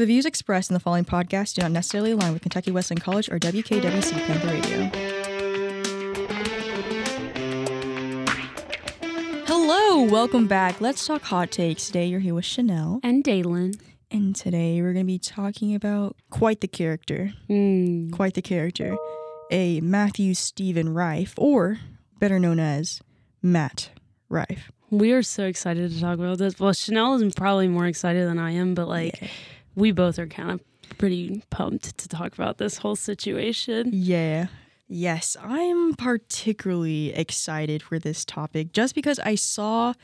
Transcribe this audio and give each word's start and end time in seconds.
The 0.00 0.06
views 0.06 0.24
expressed 0.24 0.70
in 0.70 0.74
the 0.74 0.80
following 0.80 1.04
podcast 1.04 1.56
do 1.56 1.60
not 1.60 1.72
necessarily 1.72 2.12
align 2.12 2.32
with 2.32 2.40
Kentucky 2.40 2.70
Wesleyan 2.70 3.02
College 3.02 3.28
or 3.28 3.38
WKWC 3.38 4.12
Panther 4.26 4.46
Radio. 4.48 4.90
Hello, 9.46 10.04
welcome 10.04 10.46
back. 10.46 10.80
Let's 10.80 11.06
talk 11.06 11.20
hot 11.20 11.50
takes. 11.50 11.88
Today 11.88 12.06
you're 12.06 12.20
here 12.20 12.32
with 12.32 12.46
Chanel, 12.46 13.00
And 13.02 13.22
Dalen. 13.22 13.74
and 14.10 14.34
today 14.34 14.80
we're 14.80 14.94
going 14.94 15.04
to 15.04 15.12
be 15.12 15.18
talking 15.18 15.74
about 15.74 16.16
quite 16.30 16.62
the 16.62 16.68
character. 16.68 17.34
Mm. 17.50 18.10
Quite 18.10 18.32
the 18.32 18.40
character. 18.40 18.96
A 19.50 19.82
Matthew 19.82 20.32
Stephen 20.32 20.94
Rife, 20.94 21.34
or 21.36 21.76
better 22.18 22.38
known 22.38 22.58
as 22.58 23.02
Matt 23.42 23.90
Rife. 24.30 24.72
We 24.88 25.12
are 25.12 25.22
so 25.22 25.44
excited 25.44 25.90
to 25.92 26.00
talk 26.00 26.18
about 26.18 26.38
this. 26.38 26.58
Well, 26.58 26.72
Chanel 26.72 27.16
is 27.20 27.34
probably 27.34 27.68
more 27.68 27.86
excited 27.86 28.26
than 28.26 28.38
I 28.38 28.52
am, 28.52 28.72
but 28.72 28.88
like 28.88 29.20
Yeah. 29.20 29.28
We 29.80 29.92
both 29.92 30.18
are 30.18 30.26
kind 30.26 30.50
of 30.52 30.60
pretty 30.98 31.42
pumped 31.50 31.96
to 31.98 32.08
talk 32.08 32.34
about 32.34 32.58
this 32.58 32.78
whole 32.78 32.96
situation. 32.96 33.90
Yeah. 33.92 34.46
Yes, 34.88 35.36
I'm 35.40 35.94
particularly 35.94 37.14
excited 37.14 37.82
for 37.82 37.98
this 37.98 38.24
topic 38.24 38.72
just 38.72 38.94
because 38.94 39.18
I 39.20 39.36
saw 39.36 39.94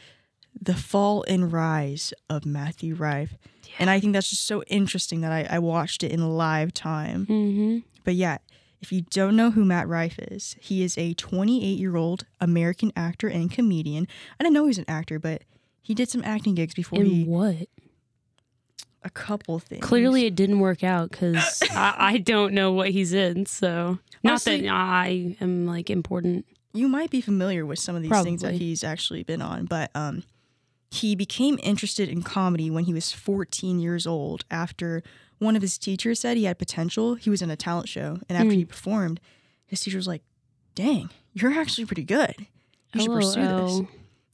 the 0.61 0.75
fall 0.75 1.25
and 1.29 1.53
rise 1.53 2.15
of 2.31 2.47
Matthew 2.47 2.95
Rife. 2.95 3.37
And 3.79 3.91
I 3.91 4.01
think 4.01 4.13
that's 4.13 4.31
just 4.31 4.45
so 4.47 4.63
interesting 4.69 5.21
that 5.23 5.33
I, 5.33 5.57
I 5.57 5.59
watched 5.59 6.03
it 6.05 6.13
in 6.13 6.27
live 6.37 6.73
time. 6.73 7.27
Mm-hmm. 7.27 7.79
But 8.05 8.15
yeah, 8.15 8.39
if 8.81 8.93
you 8.93 9.03
don't 9.03 9.35
know 9.37 9.51
who 9.51 9.65
Matt 9.65 9.89
Rife 9.89 10.19
is, 10.21 10.57
he 10.61 10.83
is 10.85 10.97
a 10.97 11.15
28 11.15 11.79
year 11.79 11.97
old 11.97 12.25
American 12.41 12.93
actor 12.97 13.27
and 13.29 13.51
comedian. 13.51 14.07
I 14.39 14.45
didn't 14.45 14.55
know 14.55 14.63
he 14.65 14.69
was 14.69 14.79
an 14.79 14.85
actor, 14.89 15.19
but 15.19 15.43
he 15.83 15.95
did 15.95 16.09
some 16.09 16.23
acting 16.25 16.55
gigs 16.55 16.75
before 16.75 17.01
And 17.01 17.09
he. 17.09 17.25
what? 17.25 17.69
A 19.07 19.11
couple 19.11 19.61
things. 19.61 19.85
Clearly, 19.85 20.27
it 20.27 20.35
didn't 20.35 20.59
work 20.59 20.83
out 20.83 21.11
because 21.13 21.63
I, 21.71 21.95
I 21.99 22.19
don't 22.19 22.53
know 22.53 22.73
what 22.73 22.89
he's 22.91 23.13
in. 23.13 23.47
So, 23.47 23.99
not 24.25 24.31
Honestly- 24.33 24.63
that 24.63 24.73
I 24.73 25.37
am 25.41 25.65
like 25.65 25.91
important. 25.91 26.45
you 26.75 26.89
might 26.89 27.11
be 27.11 27.21
familiar 27.21 27.65
with 27.65 27.79
some 27.79 27.95
of 27.95 28.03
these 28.03 28.23
things 28.23 28.43
that 28.43 28.55
he's 28.55 28.83
actually 28.83 29.23
been 29.23 29.41
on, 29.41 29.67
but 29.67 29.93
um, 29.95 30.25
he 30.91 31.15
became 31.15 31.59
interested 31.63 32.09
in 32.09 32.23
comedy 32.23 32.69
when 32.69 32.85
he 32.85 32.93
was 32.93 33.13
14 33.13 33.79
years 33.79 34.07
old 34.09 34.45
after 34.51 35.03
one 35.39 35.55
of 35.55 35.63
his 35.63 35.79
teachers 35.79 36.19
said 36.19 36.37
he 36.37 36.45
had 36.45 36.59
potential. 36.59 37.15
He 37.15 37.31
was 37.31 37.43
in 37.43 37.51
a 37.51 37.57
talent 37.57 37.89
show, 37.89 38.19
and 38.29 38.37
after 38.37 38.53
he 38.55 38.65
performed, 38.65 39.21
his 39.67 39.81
teacher 39.81 39.99
was 39.99 40.09
like, 40.09 40.23
Dang, 40.75 41.11
you're 41.33 41.53
actually 41.53 41.85
pretty 41.87 42.05
good. 42.05 42.35
You 42.93 43.03
should 43.03 43.13
pursue 43.13 43.41
this. 43.41 43.79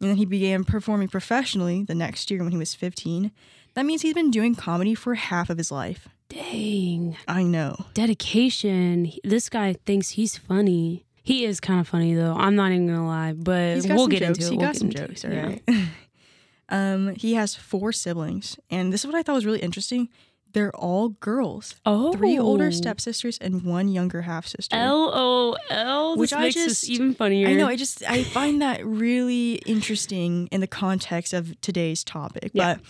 And 0.01 0.11
then 0.11 0.17
he 0.17 0.25
began 0.25 0.65
performing 0.65 1.07
professionally 1.09 1.85
the 1.85 1.95
next 1.95 2.31
year 2.31 2.43
when 2.43 2.51
he 2.51 2.59
was 2.59 2.75
15. 2.75 3.31
That 3.75 3.87
means 3.87 4.03
he's 4.03 4.15
been 4.15 4.31
doing 4.31 4.55
comedy 4.55 4.95
for 4.95 5.15
half 5.15 5.49
of 5.51 5.59
his 5.59 5.71
life. 5.71 6.09
Dang. 6.29 7.17
I 7.29 7.43
know. 7.43 7.87
Dedication. 7.95 9.13
This 9.25 9.49
guy 9.49 9.75
thinks 9.87 10.11
he's 10.11 10.37
funny. 10.39 11.05
He 11.23 11.45
is 11.45 11.61
kind 11.61 11.79
of 11.81 11.87
funny 11.89 12.15
though. 12.15 12.35
I'm 12.35 12.57
not 12.57 12.73
even 12.73 12.87
gonna 12.87 13.07
lie, 13.07 13.33
but 13.33 13.85
we'll 13.87 14.09
get 14.09 14.21
jokes. 14.23 14.39
into 14.39 14.47
it. 14.47 14.51
He 14.51 14.57
We'll 14.57 14.67
got 14.67 14.77
some 14.77 14.91
jokes, 14.91 15.25
all 15.25 15.31
Yeah. 15.33 15.59
um, 16.69 17.15
he 17.15 17.35
has 17.35 17.55
four 17.55 17.93
siblings, 17.93 18.59
and 18.71 18.93
this 18.93 19.03
is 19.03 19.07
what 19.07 19.15
I 19.15 19.23
thought 19.23 19.35
was 19.35 19.47
really 19.47 19.61
interesting. 19.61 20.09
They're 20.53 20.75
all 20.77 21.11
girls. 21.11 21.77
Oh, 21.87 22.13
Three 22.13 22.39
older 22.39 22.71
stepsisters 22.71 23.39
and 23.39 23.63
one 23.63 23.89
younger 23.89 24.23
half 24.23 24.47
sister. 24.47 24.77
LOL. 24.77 26.17
Which 26.19 26.31
This 26.31 26.37
I 26.39 26.43
makes 26.43 26.55
just- 26.55 26.69
this 26.83 26.91
even 26.91 27.15
funnier. 27.15 27.49
I 27.49 27.55
know. 27.55 27.67
I 27.69 27.77
just 27.77 28.03
I 28.09 28.23
find 28.23 28.61
that 28.61 28.85
really 28.85 29.55
interesting 29.65 30.49
in 30.53 30.61
the 30.61 30.67
context 30.67 31.33
of 31.33 31.59
today's 31.63 32.05
topic. 32.05 32.51
Yeah. 32.53 32.75
But 32.75 32.85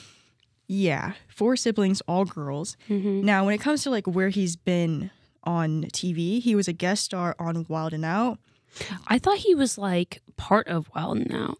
yeah, 0.68 1.12
four 1.28 1.56
siblings, 1.56 2.00
all 2.08 2.24
girls. 2.24 2.76
Mhm. 2.88 3.22
Now, 3.22 3.44
when 3.44 3.54
it 3.54 3.60
comes 3.60 3.82
to 3.84 3.90
like 3.90 4.06
where 4.06 4.28
he's 4.30 4.56
been 4.56 5.10
on 5.44 5.84
TV, 5.92 6.40
he 6.40 6.54
was 6.54 6.68
a 6.68 6.72
guest 6.72 7.04
star 7.04 7.34
on 7.38 7.66
Wild 7.68 7.92
and 7.92 8.04
Out. 8.04 8.38
I 9.06 9.18
thought 9.18 9.38
he 9.38 9.54
was 9.54 9.76
like 9.76 10.22
part 10.36 10.66
of 10.68 10.88
Wild 10.94 11.18
and 11.18 11.32
Out. 11.34 11.58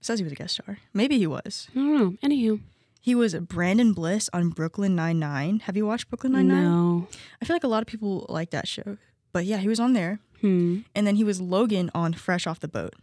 Says 0.00 0.18
he 0.18 0.24
was 0.24 0.32
a 0.32 0.36
guest 0.36 0.54
star. 0.54 0.78
Maybe 0.92 1.18
he 1.18 1.26
was. 1.26 1.68
I 1.72 1.78
don't 1.78 1.94
know. 1.98 2.10
Anywho, 2.28 2.60
He 3.00 3.14
was 3.14 3.34
Brandon 3.34 3.92
Bliss 3.92 4.30
on 4.32 4.50
Brooklyn 4.50 4.94
Nine 4.94 5.18
Nine. 5.18 5.60
Have 5.60 5.76
you 5.76 5.86
watched 5.86 6.08
Brooklyn 6.08 6.32
Nine 6.32 6.48
Nine? 6.48 6.64
no. 6.64 7.08
I 7.40 7.44
feel 7.44 7.54
like 7.56 7.64
a 7.64 7.68
lot 7.68 7.82
of 7.82 7.86
people 7.86 8.24
like 8.28 8.50
that 8.50 8.68
show. 8.68 8.96
But 9.32 9.44
yeah, 9.46 9.58
he 9.58 9.68
was 9.68 9.80
on 9.80 9.92
there. 9.94 10.20
Hmm. 10.40 10.80
And 10.94 11.06
then 11.06 11.16
he 11.16 11.24
was 11.24 11.40
Logan 11.40 11.90
on 11.94 12.12
Fresh 12.12 12.46
Off 12.46 12.60
the 12.60 12.68
Boat. 12.68 12.94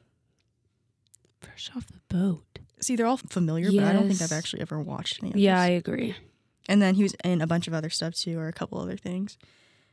Fresh 1.41 1.71
off 1.75 1.87
the 1.87 1.99
boat. 2.15 2.50
See, 2.81 2.95
they're 2.95 3.05
all 3.05 3.17
familiar, 3.17 3.71
but 3.71 3.83
I 3.83 3.93
don't 3.93 4.07
think 4.07 4.21
I've 4.21 4.31
actually 4.31 4.61
ever 4.61 4.79
watched 4.79 5.21
any 5.21 5.31
of 5.31 5.37
Yeah, 5.37 5.61
I 5.61 5.67
agree. 5.67 6.15
And 6.67 6.81
then 6.81 6.95
he 6.95 7.03
was 7.03 7.15
in 7.23 7.41
a 7.41 7.47
bunch 7.47 7.67
of 7.67 7.73
other 7.73 7.89
stuff 7.89 8.15
too, 8.15 8.39
or 8.39 8.47
a 8.47 8.53
couple 8.53 8.79
other 8.79 8.97
things. 8.97 9.37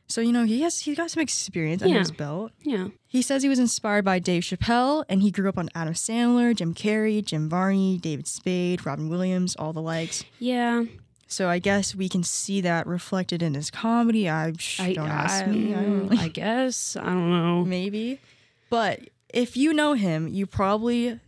So, 0.07 0.21
you 0.21 0.31
know, 0.31 0.43
he 0.43 0.61
has 0.61 0.79
he's 0.79 0.97
got 0.97 1.11
some 1.11 1.21
experience 1.21 1.83
under 1.83 1.99
his 1.99 2.11
belt. 2.11 2.51
Yeah. 2.63 2.87
He 3.05 3.21
says 3.21 3.43
he 3.43 3.49
was 3.49 3.59
inspired 3.59 4.03
by 4.03 4.17
Dave 4.17 4.41
Chappelle 4.41 5.05
and 5.07 5.21
he 5.21 5.29
grew 5.29 5.47
up 5.47 5.57
on 5.57 5.69
Adam 5.75 5.93
Sandler, 5.93 6.55
Jim 6.55 6.73
Carrey, 6.73 7.23
Jim 7.23 7.47
Varney, 7.47 7.99
David 7.99 8.27
Spade, 8.27 8.87
Robin 8.87 9.07
Williams, 9.07 9.55
all 9.55 9.71
the 9.71 9.83
likes. 9.83 10.23
Yeah. 10.39 10.85
So 11.27 11.47
I 11.47 11.59
guess 11.59 11.93
we 11.93 12.09
can 12.09 12.23
see 12.23 12.59
that 12.61 12.87
reflected 12.87 13.43
in 13.43 13.53
his 13.53 13.69
comedy. 13.69 14.27
I, 14.27 14.53
I, 14.79 14.93
don't 14.93 15.07
ask 15.07 15.45
I, 15.45 15.47
me. 15.47 15.75
I 15.75 15.81
don't 15.83 15.85
mm, 15.85 16.09
really 16.09 16.23
I 16.23 16.27
guess. 16.29 16.95
I 16.95 17.03
don't 17.03 17.29
know. 17.29 17.63
maybe. 17.67 18.19
But 18.71 19.01
if 19.31 19.55
you 19.55 19.73
know 19.73 19.93
him, 19.93 20.27
you 20.27 20.47
probably 20.47 21.19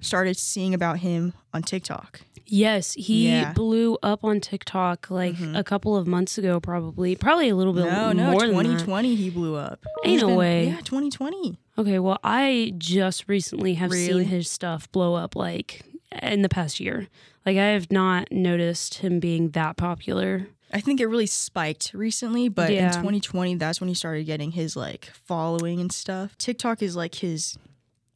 started 0.00 0.36
seeing 0.36 0.74
about 0.74 0.98
him 1.00 1.32
on 1.54 1.62
TikTok. 1.62 2.20
Yes, 2.46 2.94
he 2.94 3.28
Yeah. 3.28 3.44
Mm-hmm. 3.44 3.52
blew 3.54 3.98
up 4.02 4.24
on 4.24 4.40
TikTok 4.40 5.08
like 5.10 5.36
a 5.54 5.62
couple 5.62 5.96
of 5.96 6.06
months 6.08 6.36
ago, 6.36 6.58
probably. 6.58 7.14
Probably 7.14 7.48
a 7.48 7.54
little 7.54 7.72
bit 7.72 7.84
No, 7.84 8.10
no, 8.12 8.32
more 8.32 8.40
than 8.40 8.50
2020 8.50 9.14
he 9.14 9.30
blew 9.30 9.54
up. 9.54 9.84
Ain't 10.04 10.20
no 10.20 10.28
been- 10.28 10.36
way. 10.36 10.66
Yeah, 10.68 10.80
2020. 10.82 11.58
Okay, 11.78 11.98
well, 12.00 12.18
I 12.24 12.74
just 12.76 13.28
recently 13.28 13.74
have 13.74 13.92
Really? 13.92 14.24
seen 14.24 14.30
his 14.30 14.50
stuff 14.50 14.90
blow 14.90 15.14
up 15.14 15.36
like 15.36 15.82
in 16.20 16.42
the 16.42 16.48
past 16.48 16.80
year. 16.80 17.06
Like 17.46 17.56
I 17.56 17.66
have 17.68 17.90
not 17.92 18.32
noticed 18.32 18.94
him 18.96 19.20
being 19.20 19.50
that 19.50 19.76
popular. 19.76 20.48
I 20.72 20.80
think 20.80 21.00
it 21.00 21.06
really 21.06 21.26
spiked 21.26 21.92
recently, 21.94 22.48
but 22.48 22.70
in 22.70 22.88
2020 22.90 23.54
that's 23.56 23.80
when 23.80 23.88
he 23.88 23.94
started 23.94 24.24
getting 24.26 24.50
his 24.52 24.74
like 24.76 25.10
following 25.24 25.80
and 25.80 25.90
stuff. 25.92 26.36
TikTok 26.36 26.82
is 26.82 26.96
like 26.96 27.14
his 27.16 27.56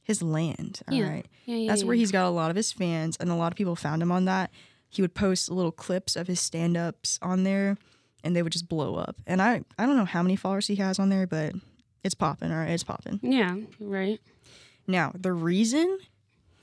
his 0.04 0.22
land, 0.22 0.80
all 0.88 1.02
right. 1.02 1.26
Yeah. 1.46 1.54
Yeah, 1.54 1.56
yeah. 1.56 1.68
That's 1.70 1.82
where 1.84 1.96
he's 1.96 2.12
got 2.12 2.26
a 2.26 2.30
lot 2.30 2.50
of 2.50 2.56
his 2.56 2.70
fans 2.72 3.16
and 3.18 3.30
a 3.30 3.34
lot 3.34 3.52
of 3.52 3.56
people 3.56 3.74
found 3.74 4.00
him 4.02 4.12
on 4.12 4.26
that. 4.26 4.50
He 4.88 5.02
would 5.02 5.14
post 5.14 5.50
little 5.50 5.72
clips 5.72 6.14
of 6.14 6.26
his 6.28 6.38
stand-ups 6.40 7.18
on 7.20 7.42
there 7.42 7.76
and 8.22 8.36
they 8.36 8.42
would 8.42 8.52
just 8.52 8.68
blow 8.68 8.94
up. 8.96 9.16
And 9.26 9.42
I 9.42 9.62
I 9.78 9.86
don't 9.86 9.96
know 9.96 10.04
how 10.04 10.22
many 10.22 10.36
followers 10.36 10.66
he 10.68 10.76
has 10.76 10.98
on 10.98 11.08
there, 11.08 11.26
but 11.26 11.54
it's 12.04 12.14
popping, 12.14 12.52
all 12.52 12.58
right, 12.58 12.70
it's 12.70 12.84
popping. 12.84 13.18
Yeah, 13.22 13.56
right. 13.80 14.20
Now, 14.86 15.12
the 15.14 15.32
reason 15.32 15.98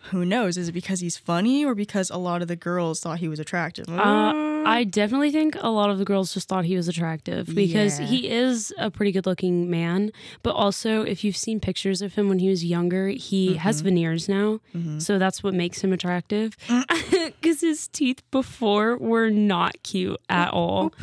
who 0.05 0.25
knows? 0.25 0.57
Is 0.57 0.69
it 0.69 0.71
because 0.71 0.99
he's 0.99 1.17
funny 1.17 1.63
or 1.65 1.75
because 1.75 2.09
a 2.09 2.17
lot 2.17 2.41
of 2.41 2.47
the 2.47 2.55
girls 2.55 2.99
thought 2.99 3.19
he 3.19 3.27
was 3.27 3.39
attractive? 3.39 3.87
Uh, 3.89 4.33
I 4.65 4.81
mm-hmm. 4.83 4.89
definitely 4.89 5.31
think 5.31 5.55
a 5.59 5.69
lot 5.69 5.89
of 5.89 5.97
the 5.97 6.05
girls 6.05 6.33
just 6.33 6.47
thought 6.47 6.65
he 6.65 6.75
was 6.75 6.87
attractive 6.87 7.47
because 7.53 7.99
Yeah. 7.99 8.05
he 8.05 8.29
is 8.29 8.73
a 8.77 8.89
pretty 8.91 9.11
good 9.11 9.25
looking 9.25 9.69
man. 9.69 10.11
But 10.43 10.51
also, 10.55 11.01
if 11.03 11.23
you've 11.23 11.37
seen 11.37 11.59
pictures 11.59 12.01
of 12.01 12.15
him 12.15 12.29
when 12.29 12.39
he 12.39 12.49
was 12.49 12.63
younger, 12.63 13.09
he 13.09 13.49
Mm-hmm. 13.49 13.57
has 13.57 13.81
veneers 13.81 14.29
now. 14.29 14.59
Mm-hmm. 14.75 14.99
So 14.99 15.17
that's 15.19 15.43
what 15.43 15.53
makes 15.53 15.83
him 15.83 15.91
attractive. 15.93 16.57
Mm. 16.67 17.31
Because 17.41 17.61
his 17.61 17.87
teeth 17.87 18.21
before 18.31 18.97
were 18.97 19.29
not 19.29 19.81
cute 19.83 20.19
at 20.29 20.51
all. 20.51 20.93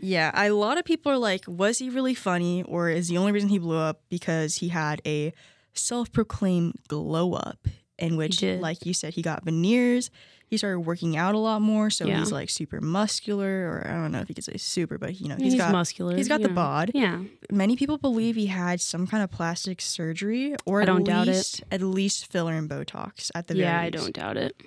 Yeah, 0.00 0.30
a 0.34 0.50
lot 0.50 0.76
of 0.78 0.84
people 0.84 1.12
are 1.12 1.18
like, 1.18 1.44
was 1.46 1.78
he 1.78 1.88
really 1.88 2.14
funny, 2.14 2.62
or 2.64 2.88
is 2.88 3.08
the 3.08 3.18
only 3.18 3.30
reason 3.32 3.48
he 3.48 3.58
blew 3.58 3.76
up 3.76 4.00
because 4.08 4.56
he 4.56 4.68
had 4.68 5.00
a 5.06 5.32
self-proclaimed 5.74 6.74
glow 6.88 7.34
up, 7.34 7.68
in 8.02 8.16
which, 8.16 8.42
like 8.42 8.84
you 8.84 8.92
said, 8.94 9.14
he 9.14 9.22
got 9.22 9.44
veneers. 9.44 10.10
He 10.46 10.58
started 10.58 10.80
working 10.80 11.16
out 11.16 11.34
a 11.34 11.38
lot 11.38 11.62
more, 11.62 11.88
so 11.88 12.04
Yeah. 12.04 12.18
he's 12.18 12.30
like 12.30 12.50
super 12.50 12.78
muscular, 12.82 13.66
or 13.70 13.86
I 13.88 13.92
don't 13.94 14.12
know 14.12 14.20
if 14.20 14.28
you 14.28 14.34
could 14.34 14.44
say 14.44 14.58
super, 14.58 14.98
but 14.98 15.18
you 15.18 15.28
know, 15.28 15.36
He's, 15.36 15.54
he's 15.54 15.62
got 15.62 15.72
muscular. 15.72 16.14
he's 16.14 16.28
got 16.28 16.42
the 16.42 16.50
bod. 16.50 16.90
Yeah. 16.94 17.22
Many 17.50 17.74
people 17.74 17.96
believe 17.96 18.36
he 18.36 18.46
had 18.46 18.80
some 18.82 19.06
kind 19.06 19.22
of 19.22 19.30
plastic 19.30 19.80
surgery, 19.80 20.54
or 20.66 20.80
I 20.80 20.82
at 20.82 20.86
don't 20.86 21.04
doubt 21.04 21.28
it. 21.28 21.32
least 21.32 21.62
at 21.70 21.80
least 21.80 22.30
filler 22.30 22.52
and 22.52 22.68
Botox 22.68 23.30
at 23.34 23.46
the 23.46 23.54
very 23.54 23.64
least. 23.64 23.72
Yeah, 23.72 23.80
I 23.80 23.84
least. 23.88 23.94
don't 24.04 24.14
doubt 24.14 24.36
it. 24.36 24.60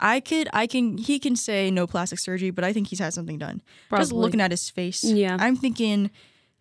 I 0.00 0.18
could, 0.20 0.48
I 0.52 0.66
can, 0.66 0.96
he 0.98 1.18
can 1.20 1.36
say 1.36 1.70
no 1.70 1.86
plastic 1.86 2.18
surgery, 2.18 2.50
but 2.50 2.64
I 2.64 2.72
think 2.72 2.88
he's 2.88 2.98
had 2.98 3.12
something 3.14 3.38
done. 3.38 3.60
Just 3.94 4.12
looking 4.12 4.40
at 4.40 4.50
his 4.50 4.68
face, 4.70 5.04
Yeah. 5.04 5.36
I'm 5.38 5.54
thinking 5.56 6.10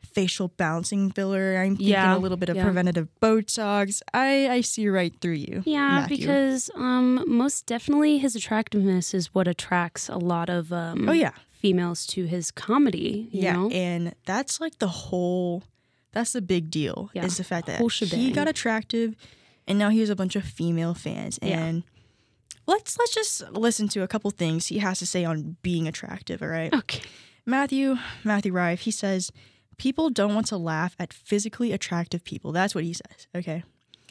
facial 0.03 0.49
bouncing 0.49 1.11
filler. 1.11 1.57
I'm 1.57 1.75
thinking 1.75 1.87
Yeah, 1.89 2.15
a 2.15 2.19
little 2.19 2.37
bit 2.37 2.49
of 2.49 2.55
yeah. 2.55 2.63
preventative 2.63 3.07
Botox. 3.21 4.01
I, 4.13 4.49
I 4.49 4.61
see 4.61 4.87
right 4.89 5.13
through 5.21 5.33
you. 5.33 5.63
Yeah, 5.65 6.01
Matthew. 6.01 6.17
because 6.17 6.69
um, 6.75 7.23
most 7.27 7.65
definitely 7.65 8.17
his 8.17 8.35
attractiveness 8.35 9.13
is 9.13 9.33
what 9.33 9.47
attracts 9.47 10.09
a 10.09 10.17
lot 10.17 10.49
of 10.49 10.71
um, 10.73 11.07
oh 11.07 11.13
yeah, 11.13 11.31
females 11.49 12.05
to 12.07 12.25
his 12.25 12.51
comedy. 12.51 13.29
You 13.31 13.41
yeah, 13.43 13.53
know? 13.53 13.69
and 13.69 14.13
that's 14.25 14.59
like 14.59 14.79
the 14.79 14.87
whole. 14.87 15.63
That's 16.13 16.33
the 16.33 16.41
big 16.41 16.69
deal. 16.69 17.09
Yeah, 17.13 17.23
Is 17.23 17.37
the 17.37 17.45
fact 17.45 17.67
that 17.67 17.79
he 17.79 18.31
got 18.33 18.49
attractive, 18.49 19.15
and 19.65 19.79
now 19.79 19.87
he 19.89 20.01
has 20.01 20.09
a 20.09 20.15
bunch 20.15 20.35
of 20.35 20.43
female 20.43 20.93
fans, 20.93 21.37
and 21.41 21.83
let's 22.67 22.97
let's 22.99 23.13
just 23.13 23.49
listen 23.51 23.87
to 23.89 24.03
a 24.03 24.07
couple 24.09 24.29
things 24.31 24.67
he 24.67 24.79
has 24.79 24.99
to 24.99 25.05
say 25.05 25.23
on 25.23 25.55
being 25.61 25.87
attractive. 25.87 26.41
All 26.41 26.49
right, 26.49 26.73
Okay. 26.73 27.01
Matthew 27.45 27.95
Matthew 28.25 28.51
Rife. 28.51 28.81
He 28.81 28.91
says 28.91 29.31
people 29.81 30.11
don't 30.11 30.35
want 30.35 30.45
to 30.45 30.57
laugh 30.57 30.95
at 30.99 31.11
physically 31.11 31.71
attractive 31.71 32.23
people. 32.23 32.51
That's 32.51 32.75
what 32.75 32.83
he 32.83 32.93
says. 32.93 33.25
Okay, 33.35 33.63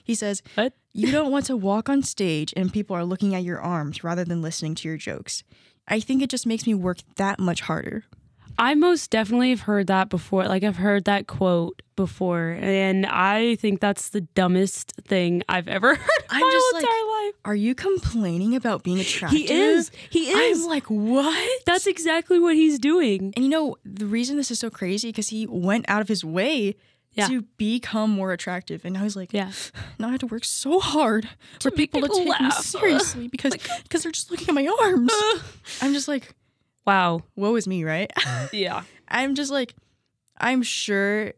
he 0.02 0.16
says 0.16 0.42
What? 0.56 0.72
you 0.92 1.12
don't 1.12 1.30
want 1.30 1.46
to 1.46 1.56
walk 1.56 1.88
on 1.88 2.02
stage 2.02 2.52
and 2.56 2.72
people 2.72 2.96
are 2.96 3.04
looking 3.04 3.36
at 3.36 3.44
your 3.44 3.60
arms 3.60 4.02
rather 4.02 4.24
than 4.24 4.42
listening 4.42 4.74
to 4.74 4.88
your 4.88 4.96
jokes. 4.96 5.44
I 5.86 6.00
think 6.00 6.22
it 6.22 6.30
just 6.30 6.44
makes 6.44 6.66
me 6.66 6.74
work 6.74 6.98
that 7.16 7.38
much 7.38 7.60
harder. 7.62 8.02
I 8.58 8.74
most 8.74 9.10
definitely 9.10 9.50
have 9.50 9.60
heard 9.62 9.86
that 9.88 10.08
before. 10.10 10.44
Like 10.46 10.62
I've 10.64 10.76
heard 10.76 11.04
that 11.06 11.26
quote 11.26 11.80
before, 11.96 12.56
and 12.60 13.06
I 13.06 13.54
think 13.56 13.80
that's 13.80 14.10
the 14.10 14.20
dumbest 14.22 14.92
thing 15.06 15.42
I've 15.48 15.68
ever 15.68 15.88
heard. 15.94 15.98
in 15.98 16.24
I'm 16.30 16.40
my 16.40 16.50
just 16.50 16.66
whole 16.70 16.80
like, 16.80 16.84
entire 16.84 17.26
life. 17.26 17.34
Are 17.44 17.54
you 17.54 17.74
complaining 17.74 18.54
about 18.56 18.82
being 18.82 19.00
attractive? 19.00 19.38
He 19.38 19.50
is. 19.52 19.90
He 20.10 20.30
is. 20.30 20.62
I'm 20.62 20.68
like, 20.68 20.84
what? 20.86 21.62
That's 21.66 21.86
exactly 21.86 22.38
what 22.38 22.54
he's 22.54 22.78
doing. 22.78 23.32
And 23.36 23.44
you 23.44 23.50
know, 23.50 23.76
the 23.84 24.06
reason 24.06 24.36
this 24.36 24.50
is 24.50 24.58
so 24.58 24.70
crazy 24.70 25.08
because 25.08 25.28
he 25.28 25.46
went 25.46 25.86
out 25.88 26.00
of 26.02 26.08
his 26.08 26.24
way 26.24 26.76
Yeah. 27.12 27.26
to 27.28 27.42
become 27.56 28.10
more 28.10 28.32
attractive. 28.32 28.84
And 28.84 28.94
now 28.94 29.02
he's 29.02 29.16
like, 29.16 29.32
Yeah. 29.32 29.52
now 29.98 30.08
I 30.08 30.10
have 30.12 30.20
to 30.20 30.26
work 30.26 30.44
so 30.44 30.80
hard 30.80 31.28
for 31.60 31.70
make 31.70 31.76
people, 31.76 32.00
to 32.02 32.06
people 32.08 32.24
take 32.34 32.40
me 32.40 32.50
seriously 32.60 33.28
because 33.28 33.54
because 33.82 34.02
they're 34.02 34.12
just 34.12 34.30
looking 34.30 34.48
at 34.48 34.54
my 34.54 34.66
arms. 34.82 35.12
I'm 35.82 35.92
just 35.92 36.08
like, 36.08 36.34
Wow. 36.86 37.22
woe 37.36 37.54
is 37.56 37.66
me, 37.68 37.84
right? 37.84 38.10
Yeah. 38.52 38.82
I'm 39.08 39.34
just 39.34 39.50
like, 39.50 39.74
I'm 40.38 40.62
sure 40.62 41.32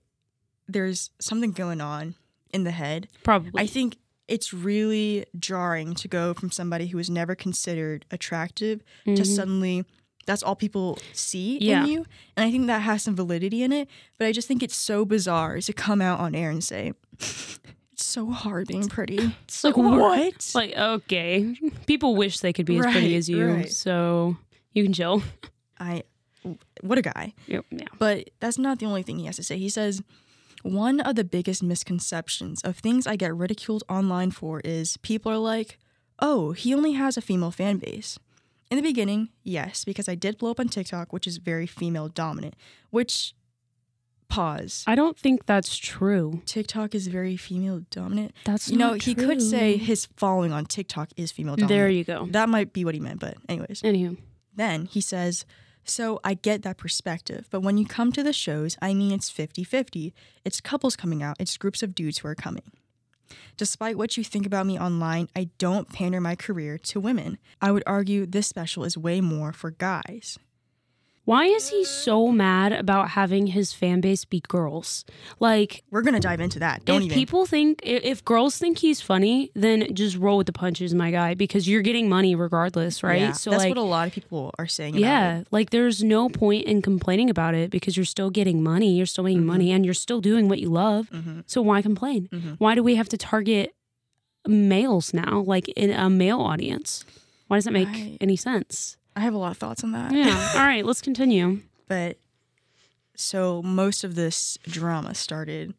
there's 0.68 1.10
something 1.20 1.52
going 1.52 1.80
on 1.80 2.14
in 2.52 2.64
the 2.64 2.70
head. 2.70 3.08
Probably. 3.22 3.60
I 3.62 3.66
think 3.66 3.96
it's 4.28 4.52
really 4.54 5.26
jarring 5.38 5.94
to 5.96 6.08
go 6.08 6.32
from 6.34 6.50
somebody 6.50 6.86
who 6.86 6.96
was 6.96 7.10
never 7.10 7.34
considered 7.34 8.06
attractive 8.10 8.82
to 9.04 9.10
Mhm. 9.12 9.26
suddenly 9.26 9.84
that's 10.24 10.42
all 10.42 10.54
people 10.54 10.98
see 11.12 11.58
Yeah. 11.60 11.82
in 11.82 11.88
you. 11.90 12.06
And 12.36 12.46
I 12.46 12.50
think 12.52 12.68
that 12.68 12.82
has 12.82 13.02
some 13.02 13.16
validity 13.16 13.62
in 13.64 13.72
it. 13.72 13.88
But 14.18 14.28
I 14.28 14.32
just 14.32 14.46
think 14.46 14.62
it's 14.62 14.76
so 14.76 15.04
bizarre 15.04 15.60
to 15.60 15.72
come 15.72 16.00
out 16.00 16.20
on 16.20 16.34
air 16.36 16.48
and 16.50 16.62
say, 16.62 16.92
it's 17.18 17.58
so 17.96 18.30
hard 18.30 18.68
being 18.68 18.88
pretty. 18.88 19.18
It's 19.44 19.64
like, 19.64 19.74
hard. 19.74 20.00
what? 20.00 20.50
Like, 20.54 20.76
okay. 20.76 21.56
People 21.86 22.14
wish 22.14 22.38
they 22.38 22.52
could 22.52 22.66
be 22.66 22.78
as 22.78 22.86
pretty 22.86 23.16
as 23.16 23.28
you. 23.28 23.44
right. 23.48 23.70
So 23.72 24.36
you 24.72 24.82
can 24.82 24.92
chill. 24.92 25.22
I, 25.80 26.04
what 26.80 26.98
a 26.98 27.02
guy. 27.02 27.34
Yep. 27.46 27.64
Yeah. 27.70 27.86
But 27.98 28.30
that's 28.40 28.58
not 28.58 28.78
the 28.78 28.86
only 28.86 29.02
thing 29.02 29.18
he 29.18 29.26
has 29.26 29.36
to 29.36 29.42
say. 29.42 29.58
He 29.58 29.68
says, 29.68 30.02
one 30.62 31.00
of 31.00 31.16
the 31.16 31.24
biggest 31.24 31.62
misconceptions 31.62 32.62
of 32.62 32.78
things 32.78 33.06
I 33.06 33.16
get 33.16 33.34
ridiculed 33.34 33.82
online 33.88 34.30
for 34.30 34.60
is 34.64 34.96
people 34.98 35.32
are 35.32 35.38
like, 35.38 35.78
oh, 36.20 36.52
he 36.52 36.74
only 36.74 36.92
has 36.92 37.16
a 37.16 37.20
female 37.20 37.50
fan 37.50 37.78
base. 37.78 38.18
In 38.70 38.76
the 38.76 38.82
beginning, 38.82 39.28
yes, 39.42 39.84
because 39.84 40.08
I 40.08 40.14
did 40.14 40.38
blow 40.38 40.50
up 40.50 40.60
on 40.60 40.68
TikTok, 40.68 41.12
which 41.12 41.26
is 41.26 41.36
very 41.36 41.66
female 41.66 42.08
dominant, 42.08 42.54
which, 42.90 43.34
pause. 44.28 44.82
I 44.86 44.94
don't 44.94 45.18
think 45.18 45.44
that's 45.44 45.76
true. 45.76 46.40
TikTok 46.46 46.94
is 46.94 47.08
very 47.08 47.36
female 47.36 47.82
dominant. 47.90 48.32
That's 48.46 48.70
You 48.70 48.78
know, 48.78 48.94
he 48.94 49.14
could 49.14 49.42
say 49.42 49.76
his 49.76 50.06
following 50.16 50.52
on 50.52 50.64
TikTok 50.64 51.10
is 51.16 51.30
female 51.30 51.56
dominant. 51.56 51.68
There 51.68 51.88
you 51.90 52.04
go. 52.04 52.26
That 52.30 52.48
might 52.48 52.72
be 52.72 52.86
what 52.86 52.94
he 52.94 53.00
meant, 53.00 53.20
but 53.20 53.36
anyways. 53.46 53.82
Anywho. 53.82 54.16
Then 54.54 54.86
he 54.86 55.00
says, 55.00 55.44
So 55.84 56.20
I 56.22 56.34
get 56.34 56.62
that 56.62 56.78
perspective, 56.78 57.46
but 57.50 57.62
when 57.62 57.78
you 57.78 57.86
come 57.86 58.12
to 58.12 58.22
the 58.22 58.32
shows, 58.32 58.76
I 58.80 58.94
mean, 58.94 59.12
it's 59.12 59.30
50 59.30 59.64
50. 59.64 60.14
It's 60.44 60.60
couples 60.60 60.96
coming 60.96 61.22
out, 61.22 61.36
it's 61.40 61.56
groups 61.56 61.82
of 61.82 61.94
dudes 61.94 62.18
who 62.18 62.28
are 62.28 62.34
coming. 62.34 62.72
Despite 63.56 63.96
what 63.96 64.16
you 64.16 64.24
think 64.24 64.46
about 64.46 64.66
me 64.66 64.78
online, 64.78 65.28
I 65.34 65.50
don't 65.58 65.92
pander 65.92 66.20
my 66.20 66.36
career 66.36 66.78
to 66.78 67.00
women. 67.00 67.38
I 67.60 67.72
would 67.72 67.82
argue 67.86 68.26
this 68.26 68.46
special 68.46 68.84
is 68.84 68.98
way 68.98 69.20
more 69.20 69.52
for 69.52 69.70
guys. 69.70 70.38
Why 71.24 71.44
is 71.46 71.68
he 71.68 71.84
so 71.84 72.32
mad 72.32 72.72
about 72.72 73.10
having 73.10 73.46
his 73.48 73.72
fan 73.72 74.00
base 74.00 74.24
be 74.24 74.40
girls? 74.40 75.04
Like, 75.38 75.84
We're 75.90 76.02
to 76.14 76.18
dive 76.18 76.40
into 76.40 76.58
that. 76.58 76.84
Don't 76.84 77.02
if 77.02 77.06
even. 77.06 77.14
people 77.14 77.46
think, 77.46 77.78
if 77.84 78.24
girls 78.24 78.58
think 78.58 78.78
he's 78.78 79.00
funny, 79.00 79.52
then 79.54 79.94
just 79.94 80.16
roll 80.16 80.38
with 80.38 80.48
the 80.48 80.52
punches, 80.52 80.92
my 80.94 81.12
guy, 81.12 81.34
because 81.34 81.68
you're 81.68 81.80
getting 81.82 82.08
money 82.08 82.34
regardless, 82.34 83.04
right? 83.04 83.20
Yeah, 83.20 83.32
so, 83.32 83.50
that's 83.50 83.62
like, 83.62 83.68
what 83.70 83.78
a 83.78 83.82
lot 83.82 84.08
of 84.08 84.12
people 84.12 84.52
are 84.58 84.66
saying. 84.66 84.94
About 84.96 85.00
yeah, 85.00 85.42
like 85.52 85.70
there's 85.70 86.02
no 86.02 86.28
point 86.28 86.64
in 86.66 86.82
complaining 86.82 87.30
about 87.30 87.54
it 87.54 87.70
because 87.70 87.96
you're 87.96 88.04
still 88.04 88.30
getting 88.30 88.60
money, 88.60 88.96
you're 88.96 89.06
still 89.06 89.22
making 89.24 89.38
Mm-hmm. 89.42 89.46
money, 89.46 89.70
and 89.70 89.84
you're 89.84 89.94
still 89.94 90.20
doing 90.20 90.48
what 90.48 90.58
you 90.58 90.70
love. 90.70 91.08
So 91.46 91.62
why 91.62 91.82
complain? 91.82 92.28
Mm-hmm. 92.32 92.54
Why 92.58 92.74
do 92.74 92.82
we 92.82 92.96
have 92.96 93.08
to 93.10 93.16
target 93.16 93.72
males 94.46 95.14
now, 95.14 95.40
like 95.46 95.68
in 95.68 95.90
a 95.90 96.10
male 96.10 96.40
audience? 96.40 97.04
Why 97.46 97.58
does 97.58 97.64
that 97.64 97.72
make 97.72 98.16
any 98.20 98.34
sense? 98.34 98.96
I 99.16 99.20
have 99.20 99.34
a 99.34 99.38
lot 99.38 99.50
of 99.52 99.58
thoughts 99.58 99.84
on 99.84 99.92
that. 99.92 100.12
Yeah. 100.12 100.50
All 100.54 100.60
right, 100.66 100.84
let's 100.84 101.00
continue. 101.02 101.60
But 101.88 102.18
so 103.14 103.62
most 103.62 104.04
of 104.04 104.14
this 104.14 104.58
drama 104.64 105.14
started 105.14 105.74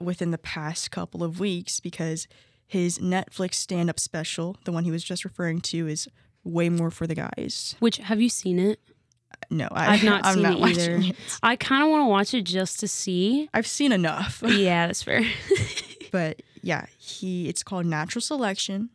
within 0.00 0.30
the 0.32 0.38
past 0.38 0.90
couple 0.90 1.22
of 1.22 1.38
weeks 1.38 1.78
because 1.80 2.26
his 2.66 2.98
Netflix 2.98 3.54
stand 3.54 3.88
up 3.90 4.00
special, 4.00 4.56
the 4.64 4.72
one 4.72 4.84
he 4.84 4.90
was 4.90 5.04
just 5.04 5.24
referring 5.24 5.60
to, 5.62 5.86
is 5.86 6.08
way 6.42 6.68
more 6.68 6.90
for 6.90 7.06
the 7.06 7.14
guys. 7.14 7.76
Which 7.78 7.98
have 7.98 8.20
you 8.20 8.28
seen 8.28 8.58
it? 8.58 8.80
No, 9.50 9.68
I, 9.70 9.94
I've 9.94 10.04
not 10.04 10.20
I'm 10.24 10.34
seen 10.34 10.42
not 10.42 10.58
it 10.58 10.78
either. 10.78 10.96
it. 10.96 11.16
I 11.42 11.56
kind 11.56 11.84
of 11.84 11.90
want 11.90 12.00
to 12.02 12.06
watch 12.06 12.34
it 12.34 12.42
just 12.42 12.80
to 12.80 12.88
see. 12.88 13.48
I've 13.54 13.66
seen 13.66 13.92
enough. 13.92 14.42
Yeah, 14.46 14.86
that's 14.88 15.02
fair. 15.02 15.24
but 16.10 16.42
yeah, 16.62 16.86
he 16.98 17.48
it's 17.48 17.62
called 17.62 17.86
Natural 17.86 18.22
Selection. 18.22 18.90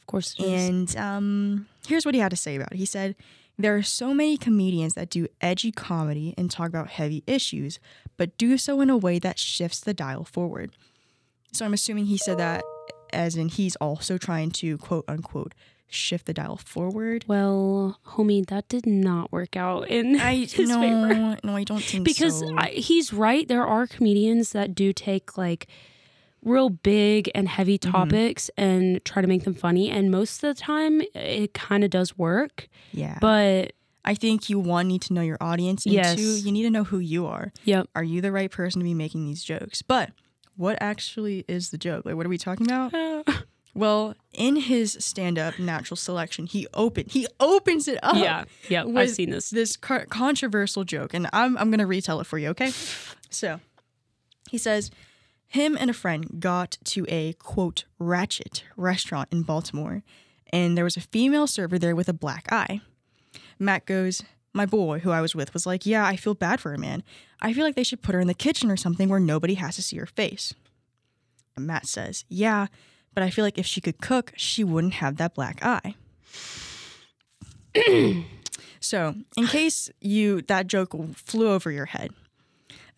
of 0.00 0.06
course, 0.06 0.34
it 0.38 0.44
is. 0.44 0.68
And 0.68 0.96
um, 0.96 1.66
here's 1.86 2.04
what 2.04 2.14
he 2.14 2.20
had 2.20 2.30
to 2.30 2.36
say 2.36 2.56
about 2.56 2.72
it. 2.72 2.78
He 2.78 2.86
said, 2.86 3.14
There 3.58 3.76
are 3.76 3.82
so 3.82 4.12
many 4.12 4.36
comedians 4.36 4.94
that 4.94 5.10
do 5.10 5.26
edgy 5.40 5.72
comedy 5.72 6.34
and 6.36 6.50
talk 6.50 6.68
about 6.68 6.88
heavy 6.88 7.22
issues, 7.26 7.78
but 8.16 8.36
do 8.38 8.56
so 8.58 8.80
in 8.80 8.90
a 8.90 8.96
way 8.96 9.18
that 9.18 9.38
shifts 9.38 9.80
the 9.80 9.94
dial 9.94 10.24
forward. 10.24 10.72
So 11.52 11.64
I'm 11.64 11.74
assuming 11.74 12.06
he 12.06 12.18
said 12.18 12.38
that 12.38 12.62
as 13.12 13.36
in 13.36 13.48
he's 13.48 13.76
also 13.76 14.18
trying 14.18 14.50
to 14.50 14.76
quote 14.78 15.04
unquote 15.08 15.54
shift 15.88 16.26
the 16.26 16.34
dial 16.34 16.56
forward. 16.56 17.24
well, 17.28 18.00
homie, 18.08 18.44
that 18.46 18.68
did 18.68 18.84
not 18.86 19.30
work 19.30 19.56
out 19.56 19.88
in 19.88 20.18
I 20.20 20.44
his 20.46 20.68
no, 20.68 20.80
favor. 20.80 21.36
no, 21.44 21.56
I 21.56 21.62
don't 21.64 21.82
think 21.82 22.04
because 22.04 22.40
so. 22.40 22.54
I, 22.58 22.70
he's 22.70 23.12
right. 23.12 23.46
There 23.46 23.64
are 23.64 23.86
comedians 23.86 24.50
that 24.52 24.74
do 24.74 24.92
take 24.92 25.38
like 25.38 25.68
real 26.44 26.70
big 26.70 27.30
and 27.34 27.48
heavy 27.48 27.78
Mm-hmm. 27.78 27.90
topics 27.92 28.50
and 28.56 29.04
try 29.04 29.20
to 29.22 29.28
make 29.28 29.44
them 29.44 29.54
funny, 29.54 29.90
and 29.90 30.10
most 30.10 30.42
of 30.44 30.54
the 30.56 30.60
time 30.60 31.02
it 31.14 31.54
kind 31.54 31.84
of 31.84 31.90
does 31.90 32.16
work. 32.18 32.68
yeah, 32.92 33.18
But 33.20 33.72
I 34.04 34.14
think 34.14 34.48
you 34.48 34.58
one 34.60 34.86
need 34.88 35.02
to 35.02 35.12
know 35.12 35.22
your 35.22 35.38
audience, 35.40 35.84
and 35.86 35.94
Yes. 35.94 36.14
two, 36.16 36.36
you 36.36 36.52
need 36.52 36.62
to 36.62 36.70
know 36.70 36.84
who 36.84 36.98
you 37.00 37.26
are. 37.26 37.52
yep, 37.64 37.88
Are 37.96 38.04
you 38.04 38.20
the 38.20 38.30
right 38.32 38.50
person 38.50 38.80
to 38.80 38.84
be 38.84 38.94
making 38.94 39.26
these 39.26 39.42
jokes? 39.42 39.82
But 39.82 40.10
what 40.56 40.78
actually 40.80 41.44
is 41.48 41.70
the 41.70 41.78
joke? 41.78 42.06
Like, 42.06 42.14
what 42.14 42.24
are 42.24 42.28
we 42.30 42.38
talking 42.38 42.66
about? 42.70 42.92
Well, 43.74 44.14
in 44.32 44.56
his 44.56 44.96
stand-up 45.00 45.58
natural 45.58 45.98
selection, 45.98 46.46
he 46.46 46.66
opened 46.72 47.10
he 47.12 47.26
opens 47.38 47.88
it 47.88 47.98
up. 48.02 48.16
yeah, 48.16 48.44
yeah. 48.70 48.86
I've 48.96 49.10
seen 49.10 49.28
this. 49.28 49.50
This 49.50 49.76
co- 49.76 50.06
controversial 50.08 50.82
joke, 50.84 51.12
and 51.12 51.28
I'm 51.34 51.58
I'm 51.58 51.70
gonna 51.70 51.86
retell 51.86 52.18
it 52.20 52.26
for 52.26 52.38
you. 52.38 52.48
Okay, 52.48 52.72
so 53.28 53.60
he 54.48 54.56
says 54.56 54.90
him 55.48 55.76
and 55.78 55.90
a 55.90 55.94
friend 55.94 56.40
got 56.40 56.78
to 56.84 57.06
a 57.08 57.34
quote 57.34 57.84
ratchet 57.98 58.64
restaurant 58.76 59.28
in 59.32 59.42
Baltimore, 59.42 60.02
and 60.52 60.76
there 60.76 60.84
was 60.84 60.96
a 60.96 61.00
female 61.00 61.46
server 61.46 61.78
there 61.78 61.96
with 61.96 62.08
a 62.08 62.12
black 62.12 62.50
eye. 62.52 62.80
Matt 63.58 63.86
goes. 63.86 64.22
My 64.52 64.64
boy, 64.64 65.00
who 65.00 65.10
I 65.10 65.20
was 65.20 65.34
with, 65.34 65.52
was 65.52 65.66
like, 65.66 65.84
Yeah, 65.84 66.06
I 66.06 66.16
feel 66.16 66.32
bad 66.32 66.60
for 66.60 66.70
her, 66.70 66.78
man. 66.78 67.02
I 67.42 67.52
feel 67.52 67.62
like 67.62 67.74
they 67.74 67.82
should 67.82 68.00
put 68.00 68.14
her 68.14 68.20
in 68.22 68.26
the 68.26 68.32
kitchen 68.32 68.70
or 68.70 68.76
something 68.78 69.10
where 69.10 69.20
nobody 69.20 69.52
has 69.54 69.76
to 69.76 69.82
see 69.82 69.98
her 69.98 70.06
face. 70.06 70.54
And 71.56 71.66
Matt 71.66 71.86
says, 71.86 72.24
Yeah, 72.30 72.68
but 73.12 73.22
I 73.22 73.28
feel 73.28 73.44
like 73.44 73.58
if 73.58 73.66
she 73.66 73.82
could 73.82 74.00
cook, 74.00 74.32
she 74.34 74.64
wouldn't 74.64 74.94
have 74.94 75.18
that 75.18 75.34
black 75.34 75.62
eye. 75.62 75.94
so, 78.80 79.14
in 79.36 79.46
case 79.46 79.90
you 80.00 80.40
that 80.42 80.68
joke 80.68 80.94
flew 81.14 81.50
over 81.50 81.70
your 81.70 81.86
head, 81.86 82.12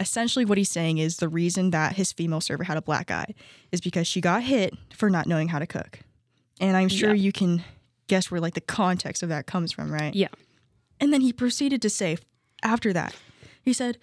essentially 0.00 0.44
what 0.44 0.58
he's 0.58 0.70
saying 0.70 0.98
is 0.98 1.16
the 1.16 1.28
reason 1.28 1.70
that 1.70 1.96
his 1.96 2.12
female 2.12 2.40
server 2.40 2.64
had 2.64 2.76
a 2.76 2.82
black 2.82 3.10
eye 3.10 3.34
is 3.72 3.80
because 3.80 4.06
she 4.06 4.20
got 4.20 4.42
hit 4.44 4.74
for 4.94 5.10
not 5.10 5.26
knowing 5.26 5.48
how 5.48 5.58
to 5.58 5.66
cook. 5.66 6.00
And 6.60 6.76
I'm 6.76 6.88
sure 6.88 7.14
Yeah. 7.14 7.22
you 7.22 7.32
can 7.32 7.64
guess 8.06 8.30
where 8.30 8.40
like 8.40 8.54
the 8.54 8.60
context 8.60 9.22
of 9.22 9.28
that 9.28 9.46
comes 9.46 9.72
from, 9.72 9.92
right? 9.92 10.14
Yeah. 10.14 10.28
And 11.00 11.12
then 11.12 11.20
he 11.20 11.32
proceeded 11.32 11.82
to 11.82 11.90
say 11.90 12.16
after 12.62 12.92
that, 12.92 13.14
he 13.62 13.72
said, 13.72 13.98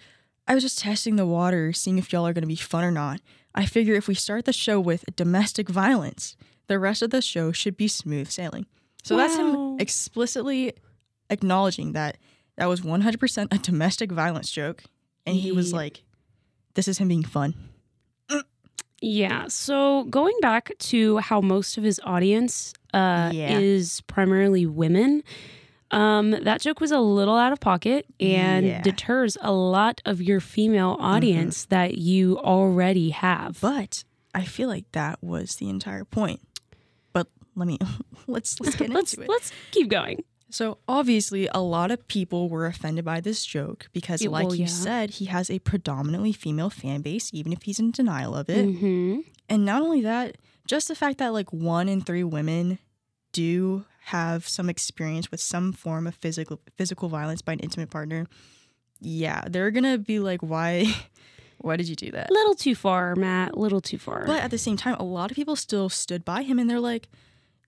I 0.46 0.54
was 0.54 0.62
just 0.62 0.78
testing 0.78 1.16
the 1.16 1.26
water, 1.26 1.72
seeing 1.72 1.98
if 1.98 2.12
y'all 2.12 2.26
are 2.26 2.32
going 2.32 2.42
to 2.42 2.48
be 2.48 2.56
fun 2.56 2.84
or 2.84 2.90
not. 2.92 3.20
I 3.54 3.66
figure 3.66 3.94
if 3.94 4.06
we 4.06 4.14
start 4.14 4.44
the 4.44 4.52
show 4.52 4.78
with 4.78 5.04
domestic 5.16 5.68
violence, 5.68 6.36
the 6.68 6.78
rest 6.78 7.02
of 7.02 7.10
the 7.10 7.20
show 7.22 7.52
should 7.52 7.76
be 7.76 7.88
smooth 7.88 8.28
sailing. 8.30 8.66
So 9.02 9.16
that's 9.16 9.36
him 9.36 9.76
explicitly 9.80 10.72
acknowledging 11.30 11.92
that 11.92 12.16
that 12.56 12.66
was 12.66 12.80
100% 12.82 13.48
a 13.52 13.58
domestic 13.58 14.12
violence 14.12 14.50
joke. 14.50 14.84
And 15.26 15.36
he 15.36 15.52
was 15.52 15.72
like, 15.72 16.02
this 16.74 16.86
is 16.88 16.98
him 16.98 17.08
being 17.08 17.24
fun. 17.24 17.54
Yeah. 19.02 19.46
So 19.48 20.04
going 20.04 20.36
back 20.40 20.72
to 20.78 21.18
how 21.18 21.40
most 21.40 21.76
of 21.76 21.84
his 21.84 22.00
audience 22.04 22.72
uh, 22.94 23.30
Yeah. 23.32 23.58
is 23.58 24.00
primarily 24.02 24.64
women. 24.66 25.22
Um, 25.90 26.30
that 26.30 26.60
joke 26.62 26.80
was 26.80 26.90
a 26.90 26.98
little 26.98 27.36
out 27.36 27.52
of 27.52 27.60
pocket 27.60 28.06
and 28.18 28.66
Yeah. 28.66 28.74
Mm-hmm. 28.76 28.82
deters 28.82 29.36
a 29.40 29.52
lot 29.52 30.00
of 30.04 30.22
your 30.22 30.40
female 30.40 30.96
audience 30.98 31.66
that 31.66 31.98
you 31.98 32.38
already 32.38 33.10
have. 33.10 33.58
But 33.60 34.02
I 34.34 34.44
feel 34.44 34.68
like 34.68 34.90
that 34.92 35.22
was 35.22 35.56
the 35.56 35.68
entire 35.68 36.04
point. 36.04 36.40
But 37.12 37.28
let 37.54 37.68
me 37.68 37.78
let's 38.26 38.58
let's 38.60 38.76
get 38.76 38.88
let's 38.96 39.14
it. 39.14 39.28
let's 39.28 39.52
keep 39.70 39.88
going. 39.88 40.24
So 40.56 40.78
obviously, 40.88 41.50
a 41.52 41.60
lot 41.60 41.90
of 41.90 42.08
people 42.08 42.48
were 42.48 42.64
offended 42.64 43.04
by 43.04 43.20
this 43.20 43.44
joke 43.44 43.88
because, 43.92 44.22
Yeah, 44.22 44.30
like 44.30 44.46
well, 44.46 44.54
you 44.54 44.62
yeah. 44.62 44.68
said, 44.68 45.10
he 45.10 45.26
has 45.26 45.50
a 45.50 45.58
predominantly 45.58 46.32
female 46.32 46.70
fan 46.70 47.02
base, 47.02 47.28
even 47.34 47.52
if 47.52 47.64
he's 47.64 47.78
in 47.78 47.90
denial 47.90 48.34
of 48.34 48.48
it. 48.48 48.64
hmm 48.64 49.20
And 49.50 49.66
not 49.66 49.82
only 49.82 50.00
that, 50.00 50.38
just 50.66 50.88
the 50.88 50.94
fact 50.94 51.18
that 51.18 51.34
like 51.34 51.52
one 51.52 51.90
in 51.90 52.00
three 52.00 52.24
women 52.24 52.78
do 53.32 53.84
have 54.06 54.48
some 54.48 54.70
experience 54.70 55.30
with 55.30 55.40
some 55.40 55.74
form 55.74 56.06
of 56.06 56.14
physical 56.14 56.58
physical 56.78 57.10
violence 57.10 57.42
by 57.42 57.52
an 57.52 57.58
intimate 57.58 57.90
partner. 57.90 58.26
Yeah, 58.98 59.42
they're 59.46 59.70
gonna 59.70 59.98
be 59.98 60.20
like, 60.20 60.40
why, 60.40 60.86
why 61.58 61.76
did 61.76 61.86
you 61.86 61.96
do 61.96 62.10
that? 62.12 62.30
A 62.30 62.32
little 62.32 62.54
too 62.54 62.74
far, 62.74 63.14
Matt. 63.14 63.52
A 63.52 63.58
little 63.58 63.82
too 63.82 63.98
far. 63.98 64.24
But 64.24 64.40
at 64.42 64.50
the 64.50 64.58
same 64.66 64.78
time, 64.78 64.96
a 64.98 65.04
lot 65.04 65.30
of 65.30 65.34
people 65.34 65.54
still 65.54 65.90
stood 65.90 66.24
by 66.24 66.44
him 66.44 66.58
and 66.58 66.70
they're 66.70 66.80
like, 66.80 67.10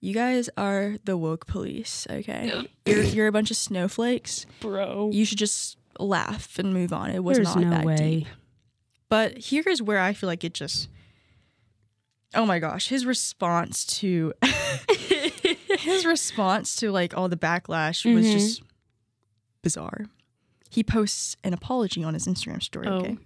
you 0.01 0.13
guys 0.13 0.49
are 0.57 0.95
the 1.03 1.17
woke 1.17 1.45
police, 1.47 2.07
okay? 2.09 2.65
You're, 2.85 3.01
you're 3.03 3.27
a 3.27 3.31
bunch 3.31 3.51
of 3.51 3.57
snowflakes. 3.57 4.45
Bro, 4.61 5.11
You 5.13 5.25
should 5.25 5.37
just 5.37 5.77
laugh 5.99 6.57
and 6.57 6.73
move 6.73 6.93
on. 6.93 7.11
It 7.11 7.23
was 7.23 7.37
there's 7.37 7.55
not 7.55 7.63
no 7.63 7.69
that 7.71 7.85
way. 7.85 7.95
deep. 8.19 8.27
But 9.09 9.37
here 9.37 9.63
is 9.67 9.81
where 9.81 9.99
I 9.99 10.13
feel 10.13 10.27
like 10.27 10.43
it 10.43 10.53
just. 10.53 10.87
Oh 12.35 12.45
my 12.45 12.59
gosh, 12.59 12.87
his 12.89 13.05
response 13.05 13.85
to 13.99 14.33
his 15.79 16.05
response 16.05 16.75
to 16.77 16.91
like 16.91 17.17
all 17.17 17.27
the 17.27 17.35
backlash 17.37 18.05
was 18.13 18.25
Mhm. 18.25 18.31
just 18.33 18.61
bizarre. 19.63 20.05
He 20.69 20.83
posts 20.83 21.35
an 21.43 21.53
apology 21.53 22.03
on 22.03 22.13
his 22.13 22.27
Instagram 22.27 22.61
story. 22.61 22.87
Oh. 22.87 22.97
Okay, 22.99 23.17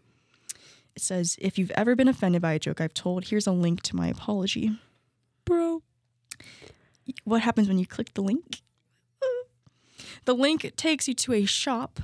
it 0.95 1.01
says, 1.01 1.35
"If 1.41 1.57
you've 1.59 1.71
ever 1.71 1.95
been 1.95 2.07
offended 2.07 2.41
by 2.41 2.53
a 2.53 2.59
joke 2.59 2.79
I've 2.79 2.93
told, 2.93 3.25
here's 3.25 3.45
a 3.45 3.51
link 3.51 3.81
to 3.83 3.95
my 3.95 4.07
apology." 4.07 4.79
Bro. 5.45 5.83
What 7.23 7.41
happens 7.41 7.67
when 7.67 7.79
you 7.79 7.85
click 7.85 8.13
the 8.13 8.21
link? 8.21 8.61
The 10.25 10.33
link 10.33 10.71
takes 10.75 11.07
you 11.07 11.13
to 11.15 11.33
a 11.33 11.45
shop, 11.45 11.99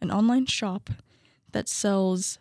an 0.00 0.10
online 0.10 0.46
shop 0.46 0.90
that 1.52 1.68
sells 1.68 2.38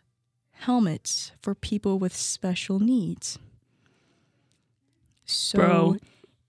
helmets 0.52 1.32
for 1.42 1.54
people 1.54 2.00
with 2.00 2.16
special 2.16 2.80
needs. 2.80 3.38
So, 5.26 5.58
Bro. 5.58 5.98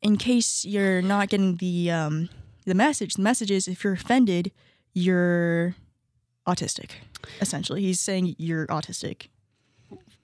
in 0.00 0.17
case 0.17 0.64
you're 0.64 1.02
not 1.02 1.28
getting 1.28 1.57
the 1.57 1.90
um, 1.90 2.28
the 2.64 2.75
message, 2.75 3.14
the 3.14 3.23
message 3.23 3.50
is 3.50 3.67
if 3.67 3.83
you're 3.83 3.95
offended, 3.95 4.52
you're 4.93 5.75
autistic. 6.47 6.90
Essentially, 7.40 7.83
he's 7.83 8.00
saying 8.00 8.37
you're 8.38 8.67
autistic 8.69 9.28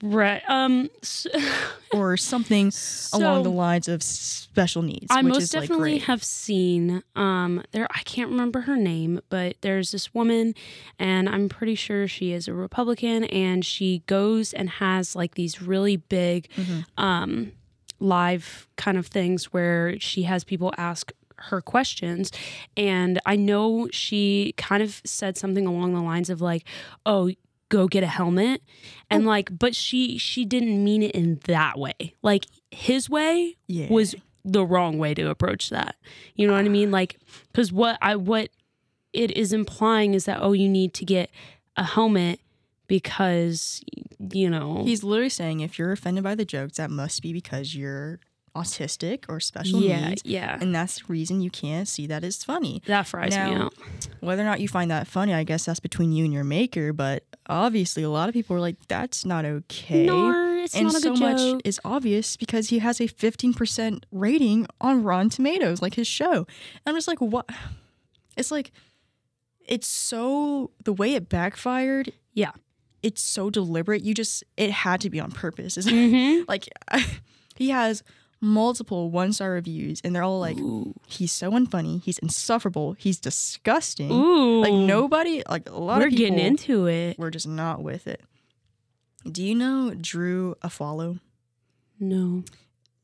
Right. 0.03 0.41
Um. 0.47 0.89
s- 1.01 1.25
or 1.93 2.17
something 2.17 2.71
along 3.13 3.43
the 3.43 3.49
lines 3.51 3.87
of 3.87 4.03
special 4.03 4.81
needs. 4.81 5.07
I 5.09 5.21
which 5.21 5.33
most 5.33 5.41
is, 5.43 5.53
like, 5.53 5.63
definitely 5.63 5.91
great. 5.91 6.03
have 6.03 6.23
seen 6.23 7.01
um 7.15 7.63
there 7.71 7.87
I 7.89 8.01
can't 8.03 8.29
remember 8.29 8.61
her 8.61 8.75
name, 8.75 9.21
but 9.29 9.55
there's 9.61 9.91
this 9.91 10.13
woman 10.13 10.53
and 10.99 11.29
I'm 11.29 11.47
pretty 11.47 11.75
sure 11.75 12.07
she 12.07 12.33
is 12.33 12.47
a 12.49 12.53
Republican 12.53 13.23
and 13.25 13.63
she 13.65 14.03
goes 14.07 14.51
and 14.53 14.69
has 14.69 15.15
like 15.15 15.35
these 15.35 15.61
really 15.61 15.95
big 15.97 16.49
Mhm. 16.57 16.85
um 16.97 17.51
live 17.99 18.67
kind 18.75 18.97
of 18.97 19.07
things 19.07 19.45
where 19.53 19.97
she 20.01 20.23
has 20.23 20.43
people 20.43 20.73
ask 20.77 21.13
her 21.37 21.61
questions 21.61 22.31
and 22.75 23.19
I 23.25 23.35
know 23.37 23.87
she 23.91 24.53
kind 24.57 24.83
of 24.83 25.01
said 25.05 25.37
something 25.37 25.65
along 25.65 25.93
the 25.93 26.01
lines 26.01 26.29
of 26.29 26.41
like, 26.41 26.63
"Oh, 27.05 27.31
go 27.69 27.87
get 27.87 28.03
a 28.03 28.07
helmet." 28.07 28.61
And 29.09 29.25
oh. 29.25 29.29
like 29.29 29.57
but 29.57 29.75
she 29.75 30.17
she 30.17 30.45
didn't 30.45 30.83
mean 30.83 31.03
it 31.03 31.11
in 31.11 31.39
that 31.45 31.77
way. 31.77 32.15
Like 32.21 32.47
his 32.71 33.09
way 33.09 33.55
yeah. 33.67 33.87
was 33.89 34.15
the 34.45 34.65
wrong 34.65 34.97
way 34.97 35.13
to 35.15 35.29
approach 35.29 35.69
that. 35.71 35.95
You 36.35 36.47
know 36.47 36.53
what 36.53 36.65
I 36.65 36.69
mean? 36.69 36.91
Like, 36.91 37.19
because 37.51 37.71
what 37.71 37.97
I 38.01 38.15
what 38.15 38.49
it 39.11 39.35
is 39.35 39.51
implying 39.51 40.13
is 40.13 40.25
that 40.25 40.39
oh, 40.41 40.53
you 40.53 40.69
need 40.69 40.93
to 40.95 41.05
get 41.05 41.31
a 41.75 41.83
helmet 41.83 42.39
because 42.87 43.83
you 44.19 44.49
know 44.49 44.83
He's 44.83 45.03
literally 45.03 45.29
saying 45.29 45.61
if 45.61 45.79
you're 45.79 45.91
offended 45.91 46.23
by 46.23 46.35
the 46.35 46.45
jokes, 46.45 46.77
that 46.77 46.91
must 46.91 47.21
be 47.21 47.33
because 47.33 47.75
you're 47.75 48.19
autistic 48.55 49.25
or 49.27 49.39
special 49.39 49.81
yeah 49.81 50.09
needs. 50.09 50.21
yeah 50.23 50.57
And 50.61 50.73
that's 50.73 50.99
the 50.99 51.05
reason 51.07 51.41
you 51.41 51.49
can't 51.49 51.87
see 51.87 52.07
that 52.07 52.23
as 52.23 52.43
funny. 52.43 52.81
that 52.85 53.07
fries 53.07 53.35
me 53.35 53.53
out. 53.53 53.73
Whether 54.21 54.43
or 54.43 54.45
not 54.45 54.61
you 54.61 54.67
find 54.67 54.89
that 54.91 55.07
funny, 55.07 55.33
I 55.33 55.43
guess 55.43 55.65
that's 55.65 55.81
between 55.81 56.13
you 56.13 56.23
and 56.23 56.33
your 56.33 56.45
maker. 56.45 56.93
But 56.93 57.23
obviously, 57.47 58.03
a 58.03 58.09
lot 58.09 58.29
of 58.29 58.33
people 58.33 58.55
were 58.55 58.59
like, 58.59 58.77
that's 58.87 59.25
not 59.25 59.45
okay. 59.45 60.05
No, 60.05 60.57
it's 60.63 60.75
and 60.75 60.85
not 60.85 60.95
a 60.95 60.99
so 60.99 61.11
good 61.13 61.19
much 61.19 61.37
joke. 61.37 61.61
is 61.65 61.79
obvious 61.85 62.37
because 62.37 62.69
he 62.69 62.79
has 62.79 62.99
a 62.99 63.05
15% 63.07 64.03
rating 64.11 64.67
on 64.81 65.03
Rotten 65.03 65.29
Tomatoes, 65.29 65.81
like 65.81 65.95
his 65.95 66.07
show. 66.07 66.31
And 66.33 66.47
I'm 66.87 66.95
just 66.95 67.07
like, 67.07 67.21
what? 67.21 67.49
It's 68.37 68.51
like, 68.51 68.71
it's 69.65 69.87
so, 69.87 70.71
the 70.83 70.91
way 70.91 71.13
it 71.15 71.29
backfired, 71.29 72.11
Yeah. 72.33 72.51
it's 73.01 73.21
so 73.21 73.49
deliberate. 73.49 74.03
You 74.03 74.13
just, 74.13 74.43
it 74.57 74.71
had 74.71 74.99
to 75.01 75.09
be 75.09 75.21
on 75.21 75.31
purpose. 75.31 75.77
Isn't 75.77 75.93
Mhm. 75.93 76.41
it? 76.41 76.45
Like, 76.49 76.67
he 77.55 77.69
has 77.69 78.03
multiple 78.45 79.09
one 79.11 79.33
star 79.33 79.51
reviews, 79.51 79.99
and 80.03 80.15
they're 80.15 80.23
all 80.23 80.39
like, 80.39 80.57
Ooh. 80.57 80.93
he's 81.07 81.31
so 81.31 81.51
unfunny, 81.51 82.01
he's 82.03 82.17
insufferable, 82.19 82.93
he's 82.93 83.19
disgusting. 83.19 84.11
Ooh. 84.11 84.61
Like, 84.61 84.73
nobody, 84.73 85.43
like, 85.49 85.69
a 85.69 85.73
lot 85.73 85.99
We're 85.99 86.05
of 86.07 86.11
people 86.11 86.25
are 86.25 86.29
getting 86.29 86.45
into 86.45 86.85
it. 86.87 87.17
We're 87.19 87.31
just 87.31 87.47
not 87.47 87.81
with 87.83 88.07
it. 88.07 88.21
Do 89.29 89.43
you 89.43 89.55
know 89.55 89.93
Drew 89.99 90.55
Afualo? 90.63 91.19
No, 91.99 92.43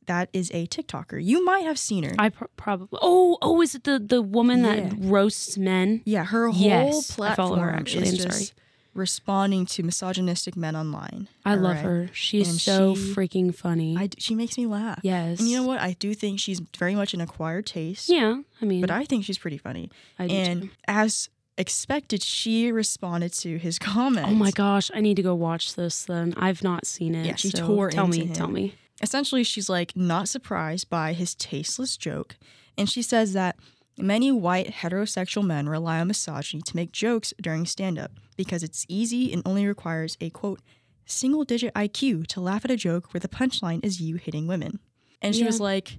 that 0.05 0.29
is 0.33 0.51
a 0.53 0.67
TikToker. 0.67 1.23
You 1.23 1.43
might 1.45 1.63
have 1.65 1.79
seen 1.79 2.03
her. 2.03 2.13
I 2.19 2.29
pr- 2.29 2.45
probably. 2.57 2.99
Oh, 3.01 3.37
oh, 3.41 3.61
is 3.61 3.73
it 3.75 3.85
the 3.85 3.97
the 3.99 4.21
woman 4.21 4.63
Yeah. 4.63 4.75
that 4.75 4.93
roasts 4.99 5.57
men? 5.57 6.01
yeah, 6.05 6.25
her 6.25 6.49
whole 6.49 6.61
Yes, 6.67 7.19
I 7.19 7.33
follow 7.35 7.57
her, 7.57 7.71
actually. 7.71 8.09
I'm 8.09 8.17
sorry. 8.17 8.45
Responding 8.93 9.65
to 9.65 9.83
misogynistic 9.83 10.55
men 10.55 10.75
online. 10.75 11.27
I 11.45 11.55
love 11.55 11.77
Alright? 11.77 11.83
her. 11.85 12.09
She's 12.13 12.49
And 12.49 12.59
so 12.59 12.95
she- 12.95 13.13
freaking 13.13 13.53
funny. 13.55 13.97
I, 13.97 14.09
she 14.17 14.35
makes 14.35 14.57
me 14.57 14.65
laugh. 14.65 14.99
yes. 15.03 15.39
And 15.39 15.47
you 15.47 15.57
know 15.57 15.63
what? 15.67 15.79
I 15.79 15.93
do 15.99 16.13
think 16.13 16.39
she's 16.39 16.59
very 16.77 16.95
much 16.95 17.13
an 17.13 17.21
acquired 17.21 17.65
taste. 17.65 18.09
Yeah, 18.09 18.41
I 18.61 18.65
mean, 18.65 18.81
But 18.81 18.91
I 18.91 19.05
think 19.05 19.23
she's 19.25 19.37
pretty 19.37 19.57
funny. 19.57 19.89
I 20.19 20.27
do 20.27 20.33
and 20.35 20.61
too. 20.63 20.69
as 20.87 21.29
expected, 21.57 22.23
she 22.23 22.71
responded 22.71 23.33
to 23.33 23.57
his 23.57 23.77
comment. 23.79 24.27
Oh 24.27 24.33
my 24.35 24.51
gosh, 24.51 24.89
I 24.93 24.99
need 25.01 25.15
to 25.15 25.23
go 25.23 25.35
watch 25.35 25.75
this 25.75 26.03
then. 26.03 26.33
I've 26.37 26.63
not 26.63 26.85
seen 26.85 27.15
it. 27.15 27.25
Yeah, 27.25 27.35
she 27.35 27.49
so 27.49 27.65
tore 27.67 27.89
Tell 27.91 28.07
me, 28.07 28.25
him. 28.25 28.33
tell 28.33 28.47
me. 28.47 28.75
Essentially, 29.01 29.43
she's 29.43 29.69
like 29.69 29.95
not 29.95 30.27
surprised 30.27 30.89
by 30.89 31.13
his 31.13 31.33
tasteless 31.35 31.97
joke. 31.97 32.35
And 32.77 32.89
she 32.89 33.01
says 33.01 33.33
that 33.33 33.57
many 33.97 34.31
white 34.31 34.67
heterosexual 34.71 35.45
men 35.45 35.67
rely 35.69 35.99
on 35.99 36.07
misogyny 36.07 36.61
to 36.63 36.75
make 36.75 36.91
jokes 36.91 37.33
during 37.41 37.65
stand 37.65 37.99
up 37.99 38.11
because 38.37 38.63
it's 38.63 38.85
easy 38.87 39.31
and 39.33 39.41
only 39.45 39.65
requires 39.67 40.17
a 40.21 40.29
quote, 40.29 40.59
single 41.05 41.43
digit 41.43 41.73
IQ 41.73 42.27
to 42.27 42.39
laugh 42.41 42.63
at 42.65 42.71
a 42.71 42.77
joke 42.77 43.13
where 43.13 43.19
the 43.21 43.27
punchline 43.27 43.83
is 43.83 43.99
you 44.01 44.15
hitting 44.15 44.47
women. 44.47 44.79
And 45.21 45.35
she 45.35 45.41
Yeah. 45.41 45.47
was 45.47 45.59
like, 45.59 45.97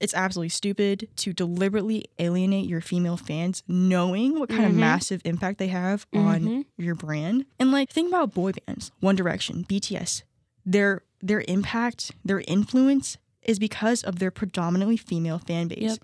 it's 0.00 0.14
absolutely 0.14 0.48
stupid 0.50 1.08
to 1.16 1.32
deliberately 1.32 2.04
alienate 2.18 2.68
your 2.68 2.80
female 2.80 3.16
fans 3.16 3.62
knowing 3.66 4.38
what 4.38 4.48
kind 4.48 4.64
of 4.64 4.72
Mhm. 4.72 4.76
massive 4.76 5.20
impact 5.24 5.58
they 5.58 5.68
have 5.68 6.06
on 6.12 6.40
Mhm. 6.42 6.64
your 6.76 6.94
brand. 6.94 7.44
And 7.58 7.72
like 7.72 7.90
think 7.90 8.08
about 8.08 8.32
boy 8.32 8.52
bands, 8.52 8.90
One 9.00 9.16
Direction, 9.16 9.64
BTS. 9.68 10.22
Their 10.64 11.02
their 11.20 11.42
impact, 11.48 12.12
their 12.24 12.42
influence 12.46 13.16
is 13.42 13.58
because 13.58 14.04
of 14.04 14.20
their 14.20 14.30
predominantly 14.30 14.96
female 14.96 15.40
fan 15.40 15.66
base. 15.66 15.78
Yep. 15.80 15.98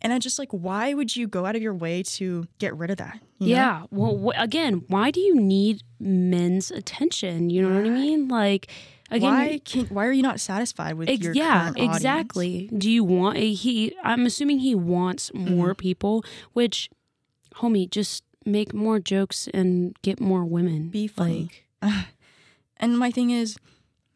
And 0.00 0.12
I 0.12 0.18
just 0.18 0.38
like 0.38 0.50
why 0.52 0.94
would 0.94 1.16
you 1.16 1.26
go 1.26 1.44
out 1.46 1.56
of 1.56 1.62
your 1.62 1.74
way 1.74 2.02
to 2.04 2.46
get 2.58 2.76
rid 2.76 2.90
of 2.90 2.96
that? 2.98 3.20
you 3.38 3.48
know? 3.54 3.60
Yeah. 3.60 3.82
Well, 3.90 4.32
wh- 4.32 4.40
again, 4.42 4.84
why 4.88 5.10
do 5.10 5.20
you 5.20 5.34
need 5.34 5.82
men's 6.00 6.70
attention? 6.70 7.50
You 7.50 7.62
know 7.62 7.74
what 7.76 7.86
I 7.86 7.90
mean? 7.90 8.28
Like, 8.28 8.70
again, 9.10 9.30
why 9.32 9.60
can 9.64 9.86
why 9.86 10.06
are 10.06 10.12
you 10.12 10.22
not 10.22 10.40
satisfied 10.40 10.94
with 10.94 11.08
ex- 11.08 11.20
your 11.22 11.32
yeah, 11.34 11.62
current 11.64 11.76
audience? 11.78 11.96
exactly. 11.96 12.70
Do 12.76 12.90
you 12.90 13.02
want 13.04 13.38
a 13.38 13.52
he? 13.52 13.94
I'm 14.04 14.26
assuming 14.26 14.58
he 14.60 14.74
wants 14.74 15.32
more 15.34 15.68
Mm-hmm. 15.70 15.78
people. 15.78 16.24
Which, 16.52 16.90
homie, 17.56 17.88
just 17.90 18.22
make 18.46 18.72
more 18.74 18.98
jokes 19.00 19.48
and 19.52 19.96
get 20.02 20.20
more 20.20 20.44
women. 20.44 20.88
Be 20.88 21.06
funny. 21.06 21.50
Like, 21.82 21.92
And 22.80 22.96
my 22.98 23.10
thing 23.10 23.30
is, 23.30 23.56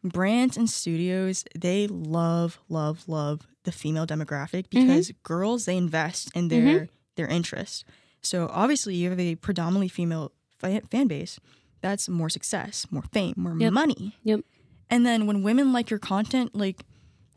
brands 0.03 0.57
and 0.57 0.69
studios, 0.69 1.43
they 1.55 1.87
love, 1.87 2.59
love, 2.69 3.03
love 3.07 3.47
the 3.63 3.71
female 3.71 4.05
demographic 4.05 4.67
Mm-hmm. 4.69 4.87
because 4.87 5.11
girls 5.23 5.65
they 5.65 5.77
invest 5.77 6.29
in 6.35 6.49
their 6.49 6.89
their 7.15 7.27
interest. 7.27 7.85
So 8.21 8.49
obviously, 8.51 8.95
you 8.95 9.09
have 9.09 9.19
a 9.19 9.35
predominantly 9.35 9.87
female 9.89 10.31
fa- 10.57 10.81
fan 10.89 11.07
base. 11.07 11.39
That's 11.81 12.07
more 12.09 12.29
success, 12.29 12.87
more 12.91 13.03
fame, 13.11 13.33
more 13.37 13.57
Yep. 13.59 13.73
money. 13.73 14.15
Yep. 14.23 14.41
And 14.89 15.05
then 15.05 15.27
when 15.27 15.43
women 15.43 15.73
like 15.73 15.89
your 15.89 15.99
content, 15.99 16.55
like 16.55 16.83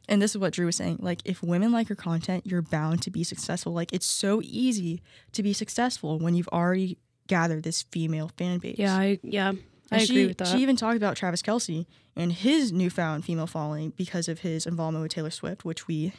and 0.08 0.22
this 0.22 0.30
is 0.32 0.38
what 0.38 0.52
Drew 0.52 0.66
was 0.66 0.76
saying. 0.76 0.98
Like, 1.00 1.20
if 1.24 1.42
women 1.42 1.72
like 1.72 1.88
your 1.88 1.96
content, 1.96 2.46
you're 2.46 2.62
bound 2.62 3.02
to 3.02 3.10
be 3.10 3.24
successful. 3.24 3.72
Like, 3.72 3.92
it's 3.92 4.06
so 4.06 4.40
easy 4.44 5.02
to 5.32 5.42
be 5.42 5.52
successful 5.52 6.20
when 6.20 6.36
you've 6.36 6.46
already 6.52 6.96
gathered 7.26 7.64
this 7.64 7.82
female 7.82 8.28
fan 8.38 8.58
base. 8.58 8.76
Yeah, 8.78 8.94
I 8.96 9.18
yeah. 9.24 9.54
I 9.90 9.96
And 9.96 10.04
agree 10.04 10.16
she, 10.22 10.26
with 10.26 10.38
that. 10.38 10.48
She 10.48 10.58
even 10.58 10.76
talked 10.76 10.96
about 10.96 11.16
Travis 11.16 11.42
Kelce 11.42 11.86
and 12.16 12.32
his 12.32 12.72
newfound 12.72 13.24
female 13.24 13.46
following 13.46 13.90
because 13.96 14.28
of 14.28 14.40
his 14.40 14.66
involvement 14.66 15.02
with 15.02 15.12
Taylor 15.12 15.30
Swift, 15.30 15.64
which 15.64 15.86
we 15.86 16.12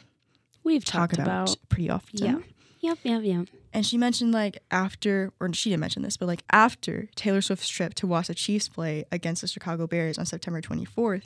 We've 0.64 0.84
talk 0.84 1.10
talked 1.10 1.14
about, 1.14 1.48
about. 1.50 1.56
pretty 1.68 1.90
often. 1.90 2.18
Yeah. 2.18 2.38
Yep, 2.80 2.98
yep, 3.02 3.20
yep. 3.24 3.46
And 3.72 3.84
she 3.84 3.98
mentioned 3.98 4.32
like 4.32 4.58
after, 4.70 5.32
or 5.40 5.52
she 5.52 5.70
didn't 5.70 5.80
mention 5.80 6.02
this, 6.02 6.16
but 6.16 6.26
like 6.26 6.44
after 6.50 7.08
Taylor 7.16 7.40
Swift's 7.40 7.68
trip 7.68 7.94
to 7.94 8.06
watch 8.06 8.28
the 8.28 8.34
Chiefs 8.34 8.68
play 8.68 9.04
against 9.10 9.42
the 9.42 9.48
Chicago 9.48 9.86
Bears 9.86 10.16
on 10.16 10.24
September 10.26 10.60
24th, 10.62 11.24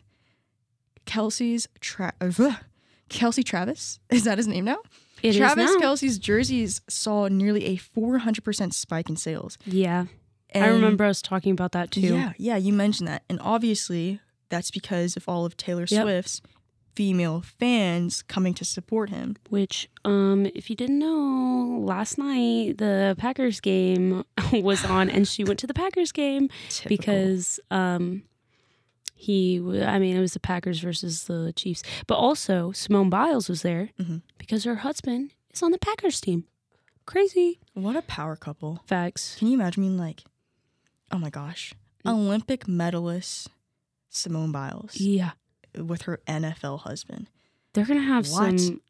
Kelce's 1.06 1.68
tra- 1.80 2.14
uh, 2.20 2.52
Kelce 3.10 3.44
Travis 3.44 3.98
is 4.10 4.24
that 4.24 4.38
his 4.38 4.46
name 4.48 4.64
now? 4.64 4.78
It 5.22 5.30
is 5.30 5.36
Travis 5.36 5.70
now. 5.78 5.88
Kelce's 5.88 6.18
jerseys 6.18 6.80
saw 6.88 7.28
nearly 7.28 7.66
a 7.66 7.76
400% 7.76 8.72
spike 8.72 9.08
in 9.08 9.16
sales. 9.16 9.58
Yeah. 9.64 10.06
I 10.54 10.58
And- 10.66 10.74
remember 10.74 11.04
us 11.04 11.22
talking 11.22 11.52
about 11.52 11.72
that 11.72 11.90
too. 11.90 12.00
Yeah, 12.00 12.32
yeah, 12.38 12.56
you 12.56 12.72
mentioned 12.72 13.08
that. 13.08 13.22
And 13.28 13.38
obviously, 13.40 14.20
that's 14.48 14.70
because 14.70 15.16
of 15.16 15.28
all 15.28 15.44
of 15.44 15.56
Taylor 15.56 15.86
Yep. 15.88 16.02
Swift's 16.02 16.42
female 16.94 17.40
fans 17.40 18.22
coming 18.22 18.52
to 18.52 18.64
support 18.66 19.08
him. 19.08 19.34
Which, 19.48 19.88
um, 20.04 20.44
if 20.54 20.68
you 20.68 20.76
didn't 20.76 20.98
know, 20.98 21.80
last 21.82 22.18
night 22.18 22.76
the 22.76 23.14
Packers 23.18 23.60
game 23.60 24.24
was 24.52 24.84
on, 24.84 25.08
and 25.08 25.26
she 25.26 25.42
went 25.42 25.58
to 25.60 25.66
the 25.66 25.72
Packers 25.72 26.12
game 26.12 26.50
Typical. 26.68 26.96
because, 26.98 27.58
um, 27.70 28.24
he, 29.14 29.58
I 29.58 29.98
mean, 29.98 30.16
it 30.16 30.20
was 30.20 30.32
the 30.34 30.40
Packers 30.40 30.80
versus 30.80 31.24
the 31.24 31.52
Chiefs, 31.54 31.82
but 32.06 32.16
also 32.16 32.72
Simone 32.72 33.08
Biles 33.08 33.48
was 33.48 33.62
there 33.62 33.90
Mhm. 33.98 34.22
because 34.36 34.64
her 34.64 34.76
husband 34.76 35.30
is 35.52 35.62
on 35.62 35.70
the 35.70 35.78
Packers 35.78 36.20
team. 36.20 36.44
Crazy 37.06 37.58
what 37.74 37.96
a 37.96 38.02
power 38.02 38.36
couple. 38.36 38.80
facts. 38.86 39.36
Can 39.38 39.48
you 39.48 39.54
imagine 39.54 39.82
being 39.82 39.96
like, 39.98 40.22
oh 41.12 41.18
my 41.18 41.30
gosh, 41.30 41.74
Olympic 42.06 42.66
medalist 42.66 43.48
Simone 44.10 44.52
Biles 44.52 44.96
Yeah, 45.00 45.32
with 45.78 46.02
her 46.02 46.20
NFL 46.26 46.80
husband? 46.80 47.26
they're 47.74 47.86
gonna 47.86 48.00
have 48.02 48.28
What? 48.28 48.58
some 48.60 48.80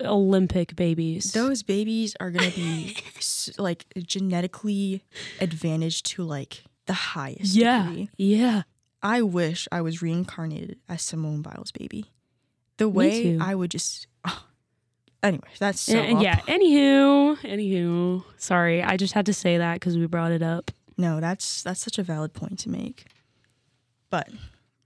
Olympic 0.00 0.76
babies. 0.76 1.32
Those 1.32 1.62
babies 1.62 2.14
are 2.20 2.30
gonna 2.30 2.50
be 2.50 2.96
s- 3.16 3.50
like 3.58 3.86
genetically 4.06 5.02
advantaged 5.40 6.06
to 6.06 6.22
like 6.22 6.64
the 6.86 6.92
highest 6.92 7.54
yeah, 7.54 7.86
degree. 7.86 8.10
yeah. 8.16 8.62
I 9.02 9.22
wish 9.22 9.68
I 9.72 9.80
was 9.82 10.02
reincarnated 10.02 10.78
as 10.88 11.00
Simone 11.02 11.40
Biles' 11.42 11.70
baby. 11.72 12.06
The 12.78 12.88
way. 12.88 13.38
I 13.40 13.54
would 13.54 13.70
just. 13.70 14.06
Ah. 14.24 14.46
Anyway, 15.22 15.48
that's 15.58 15.80
so. 15.80 15.94
yeah, 15.94 16.12
off- 16.14 16.22
yeah. 16.22 16.36
Anywho, 16.40 17.36
anywho. 17.38 18.24
Sorry, 18.36 18.82
I 18.82 18.96
just 18.96 19.14
had 19.14 19.26
to 19.26 19.32
say 19.34 19.58
that 19.58 19.74
because 19.74 19.96
we 19.96 20.06
brought 20.06 20.32
it 20.32 20.42
up. 20.42 20.70
No, 20.98 21.20
that's 21.20 21.62
that's 21.62 21.80
such 21.80 21.98
a 21.98 22.02
valid 22.02 22.32
point 22.32 22.58
to 22.60 22.70
make. 22.70 23.06
But 24.10 24.28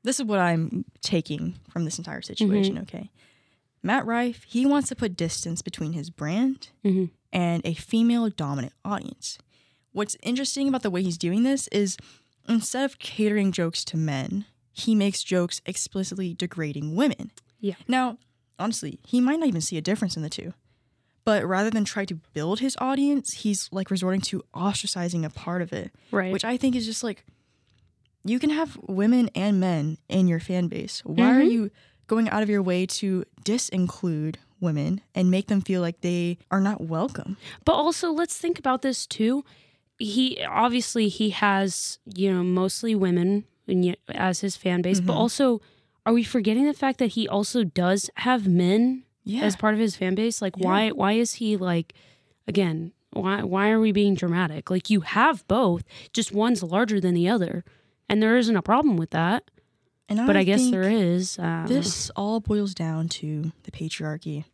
this 0.03 0.19
is 0.19 0.27
what 0.27 0.39
I'm 0.39 0.85
taking 1.03 1.55
from 1.71 1.85
this 1.85 1.99
entire 1.99 2.23
situation. 2.23 2.79
Okay, 2.79 3.11
Matt 3.83 4.07
Rife 4.07 4.45
he 4.45 4.67
wants 4.67 4.89
to 4.89 4.97
put 4.97 5.17
distance 5.17 5.63
between 5.63 5.93
his 5.93 6.11
brand 6.11 6.71
Mhm. 6.85 7.11
and 7.33 7.65
a 7.65 7.75
female 7.75 8.29
dominant 8.31 8.73
audience. 8.85 9.39
What's 9.93 10.17
interesting 10.23 10.69
about 10.69 10.83
the 10.83 10.91
way 10.91 11.03
he's 11.03 11.19
doing 11.19 11.43
this 11.43 11.69
is 11.69 11.97
instead 12.49 12.85
of 12.85 12.99
catering 12.99 13.53
jokes 13.53 13.85
to 13.87 13.97
men, 13.97 14.47
he 14.73 14.95
makes 14.95 15.23
jokes 15.23 15.61
explicitly 15.67 16.33
degrading 16.35 16.95
women. 16.97 17.31
Yeah. 17.61 17.75
Now, 17.89 18.19
honestly, 18.59 19.01
he 19.07 19.21
might 19.21 19.39
not 19.41 19.49
even 19.49 19.61
see 19.61 19.77
a 19.77 19.83
difference 19.83 20.17
in 20.17 20.23
the 20.23 20.31
two. 20.31 20.55
But 21.25 21.45
rather 21.47 21.71
than 21.71 21.85
try 21.85 22.05
to 22.07 22.15
build 22.33 22.61
his 22.61 22.77
audience, 22.81 23.35
he's 23.35 23.69
like 23.73 23.91
resorting 23.91 24.21
to 24.23 24.43
ostracizing 24.55 25.25
a 25.25 25.31
part 25.31 25.63
of 25.63 25.73
it, 25.73 25.91
Right. 26.11 26.33
which 26.33 26.45
I 26.45 26.57
think 26.57 26.75
is 26.75 26.87
just 26.87 27.03
like 27.05 27.25
you 28.25 28.39
can 28.39 28.51
have 28.51 28.79
women 28.87 29.31
and 29.35 29.61
men 29.61 29.99
in 30.09 30.29
your 30.29 30.41
fan 30.41 30.69
base. 30.69 31.01
Why 31.05 31.33
are 31.35 31.43
Mhm. 31.43 31.51
you 31.51 31.71
going 32.07 32.29
out 32.29 32.43
of 32.43 32.51
your 32.51 32.63
way 32.63 32.85
to 32.87 33.25
disinclude 33.45 34.37
women 34.61 35.01
and 35.15 35.31
make 35.31 35.47
them 35.47 35.61
feel 35.63 35.81
like 35.81 36.01
they 36.03 36.37
are 36.51 36.61
not 36.61 36.81
welcome? 36.83 37.37
But 37.65 37.73
also, 37.75 38.11
let's 38.13 38.37
think 38.37 38.59
about 38.59 38.83
this 38.83 39.07
too. 39.07 39.45
He 39.99 40.43
obviously 40.45 41.09
he 41.09 41.31
has 41.31 41.99
you 42.15 42.33
know 42.33 42.43
mostly 42.43 42.95
women 42.95 43.45
as 44.09 44.41
his 44.41 44.57
fan 44.57 44.83
base, 44.83 45.01
but 45.01 45.13
Mhm. 45.15 45.19
also, 45.19 45.61
are 46.05 46.13
we 46.13 46.25
forgetting 46.25 46.65
the 46.67 46.75
fact 46.75 46.99
that 46.99 47.09
he 47.13 47.29
also 47.29 47.63
does 47.63 48.11
have 48.17 48.49
men 48.49 49.05
Yeah. 49.25 49.43
as 49.45 49.57
part 49.57 49.75
of 49.75 49.81
his 49.81 49.97
fan 49.97 50.15
base? 50.15 50.41
Like, 50.43 50.55
Yeah. 50.57 50.67
why 50.67 50.91
why 50.91 51.13
is 51.13 51.35
he 51.35 51.57
like 51.57 51.95
again? 52.49 52.93
Why 53.13 53.43
why 53.43 53.71
are 53.71 53.81
we 53.81 53.93
being 53.93 54.15
dramatic? 54.15 54.71
Like, 54.71 54.89
you 54.91 55.01
have 55.01 55.47
both, 55.49 55.83
just 56.13 56.33
one's 56.33 56.63
larger 56.63 57.01
than 57.01 57.15
the 57.15 57.29
other, 57.29 57.65
and 58.09 58.23
there 58.23 58.37
isn't 58.37 58.57
a 58.57 58.63
problem 58.63 58.97
with 58.97 59.11
that. 59.11 59.51
and 60.09 60.27
But 60.27 60.37
I, 60.37 60.43
guess 60.45 60.71
there 60.71 60.89
is. 60.91 61.39
Um, 61.39 61.67
This 61.69 62.11
all 62.17 62.41
boils 62.41 62.75
down 62.75 63.09
to 63.21 63.53
the 63.63 63.71
patriarchy. 63.71 64.45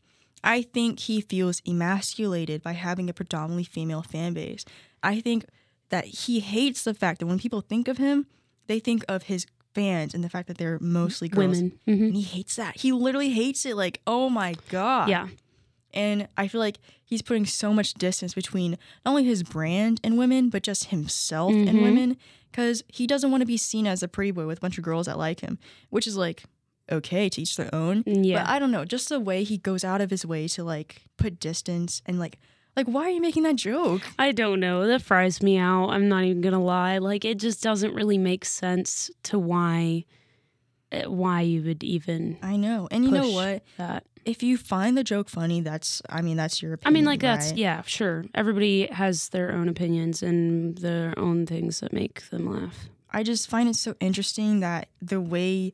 I 0.44 0.62
think 0.62 1.00
he 1.00 1.20
feels 1.22 1.62
emasculated 1.66 2.62
by 2.62 2.72
having 2.72 3.08
a 3.08 3.14
predominantly 3.14 3.64
female 3.64 4.02
fan 4.02 4.34
base. 4.34 4.64
I 5.02 5.20
think 5.20 5.46
that 5.88 6.04
he 6.04 6.40
hates 6.40 6.84
the 6.84 6.92
fact 6.94 7.20
that 7.20 7.26
when 7.26 7.38
people 7.38 7.60
think 7.62 7.88
of 7.88 7.96
him, 7.98 8.26
they 8.66 8.78
think 8.80 9.04
of 9.08 9.24
his 9.24 9.46
fans 9.76 10.14
and 10.14 10.24
the 10.24 10.28
fact 10.30 10.48
that 10.48 10.58
they're 10.58 10.78
mostly 10.80 11.28
girls. 11.28 11.56
women. 11.60 11.78
Mhm. 11.86 12.06
And 12.08 12.14
he 12.14 12.22
hates 12.22 12.56
that. 12.56 12.78
He 12.80 12.90
literally 12.92 13.30
hates 13.30 13.64
it. 13.66 13.76
Like, 13.76 14.00
oh 14.06 14.28
my 14.28 14.54
God. 14.70 15.08
Yeah. 15.08 15.28
And 15.94 16.28
I 16.36 16.48
feel 16.48 16.60
like 16.60 16.78
he's 17.04 17.22
putting 17.22 17.46
so 17.46 17.72
much 17.72 17.94
distance 17.94 18.34
between 18.34 18.72
not 19.04 19.10
only 19.12 19.24
his 19.24 19.42
brand 19.42 20.00
and 20.04 20.18
women, 20.18 20.48
but 20.50 20.62
just 20.62 20.86
himself 20.86 21.52
and 21.52 21.68
Mhm. 21.78 21.82
women. 21.82 22.16
Because 22.50 22.82
he 22.88 23.06
doesn't 23.06 23.30
want 23.30 23.42
to 23.42 23.46
be 23.46 23.56
seen 23.58 23.86
as 23.86 24.02
a 24.02 24.08
pretty 24.08 24.30
boy 24.30 24.46
with 24.46 24.58
a 24.58 24.60
bunch 24.60 24.78
of 24.78 24.84
girls 24.84 25.06
that 25.06 25.18
like 25.18 25.40
him, 25.40 25.58
which 25.90 26.06
is 26.06 26.16
like, 26.16 26.44
okay, 26.90 27.28
to 27.28 27.42
each 27.42 27.56
their 27.56 27.74
own. 27.74 28.02
Yeah. 28.06 28.42
But 28.42 28.48
I 28.50 28.58
don't 28.58 28.70
know, 28.70 28.84
just 28.84 29.08
the 29.10 29.20
way 29.20 29.44
he 29.44 29.58
goes 29.58 29.84
out 29.84 30.00
of 30.00 30.10
his 30.10 30.24
way 30.24 30.48
to 30.48 30.64
like 30.64 31.02
put 31.16 31.38
distance 31.38 32.00
and 32.06 32.18
like, 32.18 32.38
like, 32.76 32.86
why 32.86 33.04
are 33.04 33.10
you 33.10 33.20
making 33.20 33.44
that 33.44 33.56
joke? 33.56 34.02
I 34.18 34.32
don't 34.32 34.60
know. 34.60 34.86
That 34.86 35.02
fries 35.02 35.42
me 35.42 35.56
out. 35.56 35.88
I'm 35.88 36.08
not 36.08 36.24
even 36.24 36.42
gonna 36.42 36.62
lie. 36.62 36.98
Like 36.98 37.24
it 37.24 37.38
just 37.38 37.62
doesn't 37.62 37.94
really 37.94 38.18
make 38.18 38.44
sense 38.44 39.10
to 39.24 39.38
why 39.38 40.04
uh, 40.92 41.10
why 41.10 41.40
you 41.40 41.62
would 41.62 41.82
even 41.82 42.38
I 42.42 42.56
know. 42.56 42.88
And 42.90 43.04
you 43.04 43.10
know 43.10 43.30
what? 43.30 43.64
that. 43.78 44.04
If 44.24 44.42
you 44.42 44.56
find 44.56 44.98
the 44.98 45.04
joke 45.04 45.28
funny, 45.28 45.60
that's, 45.60 46.02
I 46.08 46.20
mean, 46.20 46.36
that's 46.36 46.60
your 46.60 46.72
opinion. 46.72 46.92
I 46.92 46.92
mean, 46.92 47.04
like 47.04 47.20
that's 47.20 47.52
yeah, 47.52 47.82
sure. 47.82 48.24
Everybody 48.34 48.86
has 48.86 49.28
their 49.28 49.52
own 49.52 49.68
opinions 49.68 50.20
and 50.20 50.76
their 50.78 51.16
own 51.16 51.46
things 51.46 51.78
that 51.78 51.92
make 51.92 52.28
them 52.30 52.52
laugh. 52.52 52.88
I 53.10 53.22
just 53.22 53.48
find 53.48 53.68
it 53.68 53.76
so 53.76 53.94
interesting 54.00 54.60
that 54.60 54.88
the 55.00 55.20
way 55.20 55.72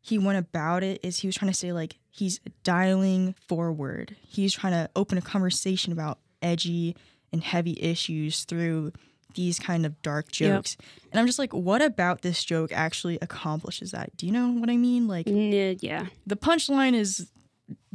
he 0.00 0.18
went 0.18 0.38
about 0.38 0.82
it 0.82 0.98
is 1.04 1.20
he 1.20 1.28
was 1.28 1.36
trying 1.36 1.52
to 1.52 1.56
say 1.56 1.72
like 1.72 2.00
he's 2.10 2.40
dialing 2.64 3.36
forward. 3.46 4.16
He's 4.20 4.52
trying 4.52 4.72
to 4.72 4.90
open 4.96 5.16
a 5.16 5.22
conversation 5.22 5.92
about 5.92 6.18
edgy 6.42 6.96
and 7.32 7.42
heavy 7.42 7.78
issues 7.80 8.44
through 8.44 8.92
these 9.34 9.58
kind 9.58 9.86
of 9.86 10.00
dark 10.02 10.26
Yep. 10.38 10.50
jokes. 10.56 10.76
And 11.10 11.18
I'm 11.18 11.26
just 11.26 11.38
like, 11.38 11.54
what 11.54 11.80
about 11.80 12.20
this 12.20 12.44
joke 12.44 12.70
actually 12.72 13.18
accomplishes 13.22 13.92
that? 13.92 14.14
Do 14.18 14.26
you 14.26 14.32
know 14.32 14.48
what 14.50 14.68
I 14.68 14.76
mean? 14.76 15.08
Like 15.08 15.26
Yeah, 15.26 15.72
yeah. 15.80 16.06
the 16.26 16.36
punchline 16.36 16.92
is 16.94 17.30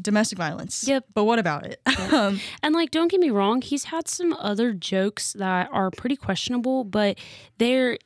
domestic 0.02 0.40
violence. 0.40 0.88
Yep. 0.88 1.06
But 1.14 1.26
what 1.26 1.38
about 1.38 1.68
it? 1.68 1.80
um, 2.14 2.40
And 2.64 2.74
like, 2.74 2.90
don't 2.90 3.12
get 3.12 3.20
me 3.20 3.30
wrong, 3.30 3.62
he's 3.62 3.84
had 3.86 4.08
some 4.08 4.34
other 4.40 4.74
jokes 4.74 5.34
that 5.34 5.70
are 5.72 5.92
pretty 5.92 6.16
questionable, 6.16 6.84
but 6.84 7.20
they're 7.60 8.00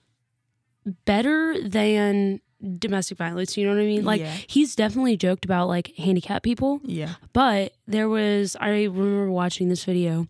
better 1.06 1.56
than 1.68 2.42
domestic 2.78 3.18
violence. 3.18 3.58
You 3.58 3.66
know 3.66 3.74
what 3.74 3.82
I 3.82 3.86
mean? 3.86 4.06
Like, 4.06 4.22
Yeah. 4.22 4.36
he's 4.48 4.76
definitely 4.76 5.18
joked 5.18 5.46
about 5.46 5.68
like 5.68 5.96
handicapped 5.98 6.44
people, 6.44 6.82
yeah. 6.84 7.16
but 7.34 7.74
there 7.88 8.10
was, 8.10 8.56
I 8.60 8.84
remember 8.84 9.32
watching 9.32 9.70
this 9.70 9.84
video. 9.84 10.28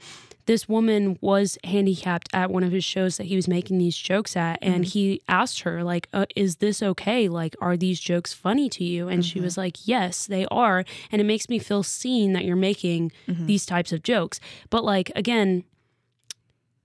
This 0.47 0.67
woman 0.67 1.17
was 1.21 1.57
handicapped 1.63 2.27
at 2.33 2.49
one 2.49 2.63
of 2.63 2.71
his 2.71 2.83
shows 2.83 3.17
that 3.17 3.25
he 3.25 3.35
was 3.35 3.47
making 3.47 3.77
these 3.77 3.95
jokes 3.95 4.35
at, 4.35 4.57
and 4.61 4.83
mm-hmm. 4.83 4.83
he 4.83 5.21
asked 5.27 5.61
her, 5.61 5.83
like, 5.83 6.09
uh, 6.13 6.25
"Is 6.35 6.57
this 6.57 6.81
okay? 6.81 7.29
Like, 7.29 7.55
are 7.61 7.77
these 7.77 7.99
jokes 7.99 8.33
funny 8.33 8.67
to 8.69 8.83
you?" 8.83 9.07
And 9.07 9.23
she 9.23 9.35
mm-hmm. 9.35 9.45
was 9.45 9.55
like, 9.55 9.87
"Yes, 9.87 10.25
they 10.25 10.47
are." 10.47 10.83
And 11.11 11.21
it 11.21 11.25
makes 11.25 11.47
me 11.47 11.59
feel 11.59 11.83
seen 11.83 12.33
that 12.33 12.43
you're 12.43 12.55
making 12.55 13.11
mm-hmm. 13.27 13.45
these 13.45 13.67
types 13.67 13.91
of 13.91 14.01
jokes. 14.01 14.39
But 14.71 14.83
like 14.83 15.11
again, 15.15 15.63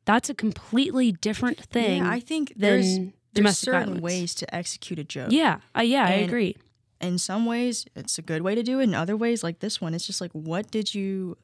that's 0.05 0.31
a 0.31 0.35
completely 0.35 1.13
different 1.13 1.59
thing. 1.59 2.05
Yeah, 2.05 2.11
I 2.11 2.21
think 2.21 2.53
there's 2.57 2.99
there's 3.45 3.59
certain 3.59 3.81
violence. 3.85 4.03
ways 4.03 4.35
to 4.37 4.55
execute 4.55 4.99
a 4.99 5.05
joke. 5.05 5.29
Yeah, 5.31 5.59
uh, 5.77 5.83
yeah, 5.83 6.07
I 6.07 6.13
agree. 6.13 6.57
in 7.01 7.19
some 7.19 7.45
ways 7.47 7.87
it's 7.95 8.19
a 8.19 8.23
good 8.23 8.43
way 8.43 8.55
to 8.55 8.63
do 8.63 8.81
it 8.81 8.85
in 8.85 8.95
other 8.95 9.17
ways 9.17 9.43
like 9.45 9.59
this 9.61 9.81
one 9.83 9.93
it's 9.95 10.07
just 10.07 10.21
like 10.21 10.33
what 10.33 10.71
did 10.71 10.95
you 10.95 11.37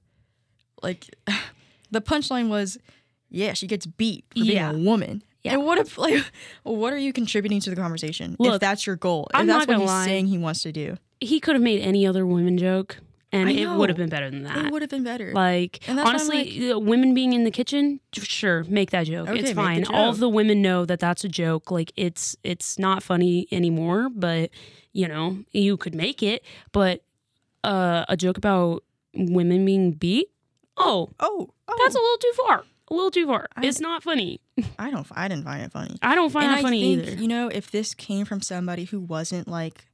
like 0.83 1.15
the 1.91 2.01
punchline 2.01 2.49
was 2.49 2.79
yeah 3.31 3.53
she 3.53 3.67
gets 3.67 3.85
beat 3.87 4.25
for 4.31 4.37
being 4.45 4.57
Yeah. 4.57 4.71
a 4.71 4.77
woman 4.79 5.23
Yeah. 5.43 5.53
and 5.55 5.65
what 5.67 5.77
if 5.79 5.99
like 6.07 6.25
what 6.63 6.93
are 6.95 6.99
you 6.99 7.13
contributing 7.13 7.61
to 7.61 7.71
the 7.71 7.77
conversation 7.77 8.35
if 8.41 8.61
that's 8.61 8.87
your 8.87 8.97
goal 8.97 9.29
if 9.35 9.41
I'm 9.41 9.47
that's 9.47 9.67
not 9.67 9.75
what 9.75 9.81
he's 9.83 9.89
lie. 9.91 10.05
saying 10.07 10.27
he 10.29 10.39
wants 10.39 10.63
to 10.63 10.73
do 10.73 10.97
he 11.21 11.39
could 11.39 11.55
have 11.55 11.63
made 11.63 11.81
any 11.83 12.05
other 12.07 12.25
women 12.27 12.57
joke, 12.59 12.99
and 13.33 13.49
I 13.49 13.53
it 13.53 13.65
know. 13.65 13.79
would 13.79 13.89
have 13.89 13.97
been 13.97 14.09
better 14.11 14.31
than 14.31 14.43
that. 14.45 14.67
It 14.67 14.73
would 14.73 14.83
have 14.83 14.91
been 14.91 15.05
better. 15.05 15.33
Like 15.33 15.81
And 15.89 15.97
that's 15.99 16.05
why 16.05 16.11
I'm 16.11 16.17
honestly, 16.17 16.71
uh, 16.71 16.79
women 16.79 17.15
being 17.15 17.33
in 17.33 17.45
the 17.45 17.51
kitchen, 17.51 18.01
sure, 18.13 18.65
make 18.65 18.91
that 18.91 19.07
joke. 19.07 19.29
Okay, 19.29 19.41
it's 19.41 19.53
fine. 19.53 19.85
All 19.87 20.13
the 20.13 20.29
women 20.29 20.61
know 20.63 20.85
that 20.85 21.01
that's 21.01 21.25
a 21.25 21.29
joke. 21.29 21.71
Like 21.71 21.93
it's 21.97 22.37
it's 22.45 22.79
not 22.79 23.03
funny 23.03 23.49
anymore. 23.51 24.09
But 24.15 24.51
you 24.93 25.09
know, 25.09 25.39
you 25.53 25.77
could 25.77 25.95
make 25.95 26.23
it. 26.23 26.45
But 26.73 27.03
uh, 27.65 28.05
a 28.09 28.17
joke 28.17 28.37
about 28.37 28.85
women 29.15 29.65
being 29.65 29.93
beat, 29.93 30.29
oh, 30.77 31.11
oh, 31.21 31.51
oh, 31.69 31.77
that's 31.83 31.95
a 31.95 31.99
little 31.99 32.19
too 32.19 32.33
far. 32.47 32.65
A 32.91 32.95
little 32.95 33.11
too 33.11 33.27
far. 33.27 33.49
I- 33.57 33.65
it's 33.67 33.81
not 33.81 34.03
funny. 34.03 34.41
I 34.79 34.91
don't. 34.91 35.07
I 35.13 35.29
didn't 35.29 35.45
find 35.45 35.63
it 35.63 35.73
funny. 35.73 35.97
I 36.03 36.15
don't 36.15 36.31
find 36.31 36.45
and 36.47 36.55
that 36.55 36.59
I 36.59 36.63
funny 36.63 36.97
think, 36.97 37.09
either. 37.09 37.23
You 37.23 37.29
know, 37.29 37.49
if 37.49 37.71
this 37.71 37.95
came 37.95 38.27
from 38.27 38.43
somebody 38.43 38.85
who 38.85 39.01
wasn't 39.01 39.49
like 39.49 39.87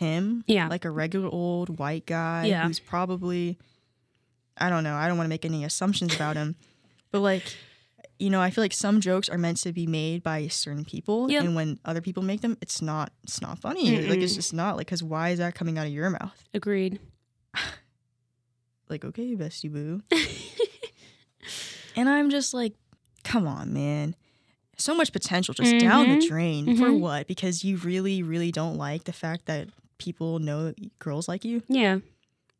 him, 0.00 0.42
Yeah. 0.46 0.66
like 0.68 0.84
a 0.84 0.90
regular 0.90 1.28
old 1.28 1.78
white 1.78 2.06
guy 2.06 2.46
Yeah. 2.46 2.66
who's 2.66 2.80
probably, 2.80 3.56
I 4.58 4.68
don't 4.70 4.82
know, 4.82 4.94
I 4.94 5.06
don't 5.06 5.16
want 5.16 5.26
to 5.26 5.30
make 5.30 5.44
any 5.44 5.62
assumptions 5.64 6.14
about 6.14 6.36
him, 6.36 6.56
but 7.12 7.20
like, 7.20 7.44
you 8.18 8.28
know, 8.30 8.40
I 8.40 8.50
feel 8.50 8.62
like 8.64 8.72
some 8.74 9.00
jokes 9.00 9.28
are 9.28 9.38
meant 9.38 9.58
to 9.58 9.72
be 9.72 9.86
made 9.86 10.22
by 10.22 10.48
certain 10.48 10.84
people, 10.84 11.30
Yep. 11.30 11.44
and 11.44 11.54
when 11.54 11.78
other 11.84 12.00
people 12.00 12.22
make 12.22 12.40
them, 12.42 12.56
it's 12.60 12.82
not, 12.82 13.12
it's 13.22 13.40
not 13.40 13.58
funny. 13.58 14.02
Like, 14.08 14.18
it's 14.20 14.34
just 14.34 14.52
not. 14.52 14.76
Like, 14.76 14.86
because 14.88 15.02
why 15.02 15.30
is 15.30 15.38
that 15.38 15.54
coming 15.54 15.78
out 15.78 15.86
of 15.86 15.92
your 15.92 16.10
mouth? 16.10 16.44
Agreed. 16.52 16.98
Like, 18.88 19.04
okay, 19.04 19.36
bestie 19.36 19.72
boo. 19.72 20.02
And 21.96 22.08
I'm 22.08 22.30
just 22.30 22.54
like, 22.54 22.74
come 23.24 23.46
on, 23.46 23.72
man. 23.72 24.14
So 24.76 24.94
much 24.94 25.12
potential 25.12 25.52
just 25.54 25.78
down 25.78 26.08
the 26.08 26.16
Mhm. 26.16 26.28
drain. 26.28 26.76
For 26.76 26.88
Mhm. 26.88 27.00
what? 27.00 27.26
Because 27.26 27.64
you 27.64 27.76
really, 27.78 28.22
really 28.22 28.50
don't 28.52 28.76
like 28.76 29.04
the 29.04 29.12
fact 29.12 29.46
that 29.46 29.68
people 30.00 30.40
know 30.40 30.74
girls 30.98 31.28
like 31.28 31.44
you? 31.44 31.62
Yeah. 31.68 31.98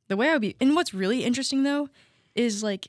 The 0.09 0.17
way 0.17 0.29
I 0.29 0.35
would 0.35 0.43
be. 0.43 0.57
And 0.61 0.77
what's 0.77 0.95
really 0.95 1.25
interesting, 1.25 1.65
though, 1.65 1.89
is 2.35 2.63
like 2.63 2.87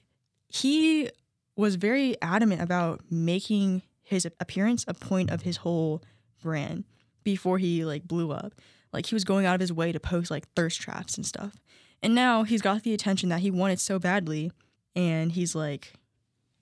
he 0.49 1.09
was 1.55 1.75
very 1.75 2.15
adamant 2.21 2.61
about 2.61 3.01
making 3.09 3.81
his 4.03 4.25
appearance 4.39 4.85
a 4.87 4.93
point 4.93 5.31
of 5.31 5.43
his 5.43 5.57
whole 5.57 6.01
brand 6.43 6.83
before 7.23 7.57
he 7.57 7.85
like 7.85 8.07
blew 8.07 8.31
up. 8.31 8.53
Like 8.91 9.05
he 9.05 9.15
was 9.15 9.23
going 9.23 9.45
out 9.45 9.55
of 9.55 9.61
his 9.61 9.71
way 9.71 9.91
to 9.91 9.99
post 9.99 10.29
like 10.29 10.47
thirst 10.53 10.81
traps 10.81 11.15
and 11.15 11.25
stuff. 11.25 11.55
And 12.03 12.13
now 12.15 12.43
he's 12.43 12.61
got 12.61 12.83
the 12.83 12.93
attention 12.93 13.29
that 13.29 13.39
he 13.39 13.51
wanted 13.51 13.79
so 13.79 13.99
badly 13.99 14.51
and 14.95 15.31
he's 15.31 15.55
like 15.55 15.93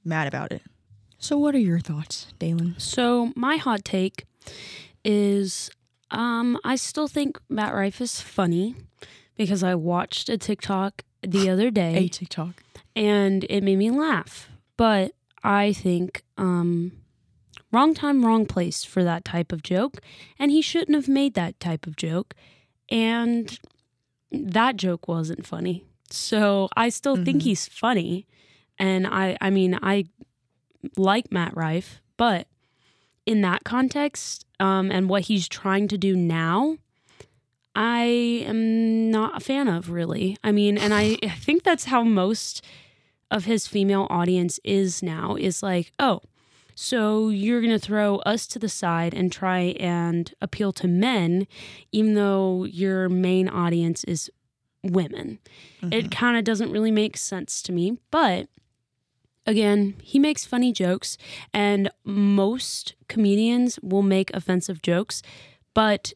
mad 0.04 0.28
about 0.28 0.52
it. 0.52 0.62
So 1.18 1.38
what 1.38 1.56
are 1.56 1.60
your 1.60 1.80
thoughts, 1.80 2.28
Dalen? 2.38 2.76
So 2.78 3.32
my 3.36 3.58
hot 3.58 3.84
take 3.84 4.26
is 5.04 5.70
um 6.12 6.58
I 6.64 6.76
still 6.76 7.08
think 7.08 7.40
Matt 7.50 7.74
Rife 7.74 8.02
is 8.02 8.20
funny 8.22 8.76
because 9.38 9.64
I 9.64 9.76
watched 9.76 10.30
a 10.30 10.38
TikTok 10.38 11.04
the 11.22 11.50
other 11.54 11.70
day 11.72 11.96
A 11.96 12.08
TikTok. 12.10 12.64
and 12.96 13.46
it 13.50 13.62
made 13.64 13.78
me 13.78 13.92
laugh. 13.92 14.50
But 14.78 15.14
I 15.44 15.74
think 15.74 16.24
um 16.38 16.92
wrong 17.72 17.94
time, 17.94 18.26
wrong 18.26 18.46
place 18.46 18.84
for 18.84 19.04
that 19.04 19.24
type 19.24 19.52
of 19.52 19.62
joke 19.64 19.98
and 20.40 20.52
he 20.52 20.62
shouldn't 20.62 20.96
have 20.96 21.08
made 21.08 21.34
that 21.36 21.60
type 21.60 21.86
of 21.88 21.96
joke 21.96 22.34
and 22.90 23.60
that 24.32 24.76
joke 24.78 25.08
wasn't 25.08 25.46
funny. 25.46 25.86
So 26.10 26.70
I 26.76 26.90
still 26.90 27.16
think 27.16 27.42
Mhm. 27.42 27.46
he's 27.46 27.68
funny 27.68 28.26
and 28.78 29.06
I 29.08 29.38
I 29.40 29.50
mean 29.50 29.78
I 29.82 30.06
like 30.98 31.32
Matt 31.32 31.56
Rife, 31.56 32.02
but 32.18 32.48
in 33.26 33.42
that 33.42 33.64
context 33.64 34.46
um, 34.60 34.92
and 34.92 35.10
what 35.10 35.24
he's 35.24 35.48
trying 35.48 35.88
to 35.90 35.98
do 35.98 36.16
now, 36.16 36.78
I 37.76 38.02
am 38.46 39.12
not 39.12 39.38
a 39.38 39.40
fan 39.44 39.68
of 39.68 39.90
really. 39.90 40.38
I 40.44 40.52
mean, 40.52 40.78
and 40.78 40.94
I, 40.94 41.18
I 41.24 41.30
think 41.30 41.64
that's 41.64 41.86
how 41.86 42.04
most 42.04 42.64
of 43.32 43.46
his 43.46 43.68
female 43.68 44.08
audience 44.10 44.60
is 44.64 45.04
now 45.04 45.36
is 45.36 45.62
like, 45.62 45.92
oh, 46.00 46.22
so 46.76 47.28
you're 47.28 47.60
going 47.60 47.78
to 47.78 47.86
throw 47.86 48.18
us 48.20 48.48
to 48.48 48.58
the 48.58 48.70
side 48.70 49.14
and 49.14 49.32
try 49.32 49.76
and 49.80 50.34
appeal 50.42 50.72
to 50.74 50.88
men, 50.88 51.46
even 51.92 52.14
though 52.14 52.64
your 52.64 53.10
main 53.10 53.50
audience 53.50 54.06
is 54.06 54.32
women. 54.82 55.40
It 55.92 56.10
kind 56.10 56.38
of 56.38 56.46
doesn't 56.46 56.72
really 56.72 56.92
make 56.92 57.18
sense 57.18 57.62
to 57.64 57.74
me, 57.74 57.98
but 58.12 58.48
again, 59.50 59.96
he 60.02 60.20
makes 60.20 60.46
funny 60.46 60.72
jokes, 60.72 61.18
and 61.54 61.90
most 62.06 62.96
comedians 63.08 63.80
will 63.82 64.04
make 64.04 64.30
offensive 64.34 64.82
jokes, 64.82 65.22
but 65.74 66.14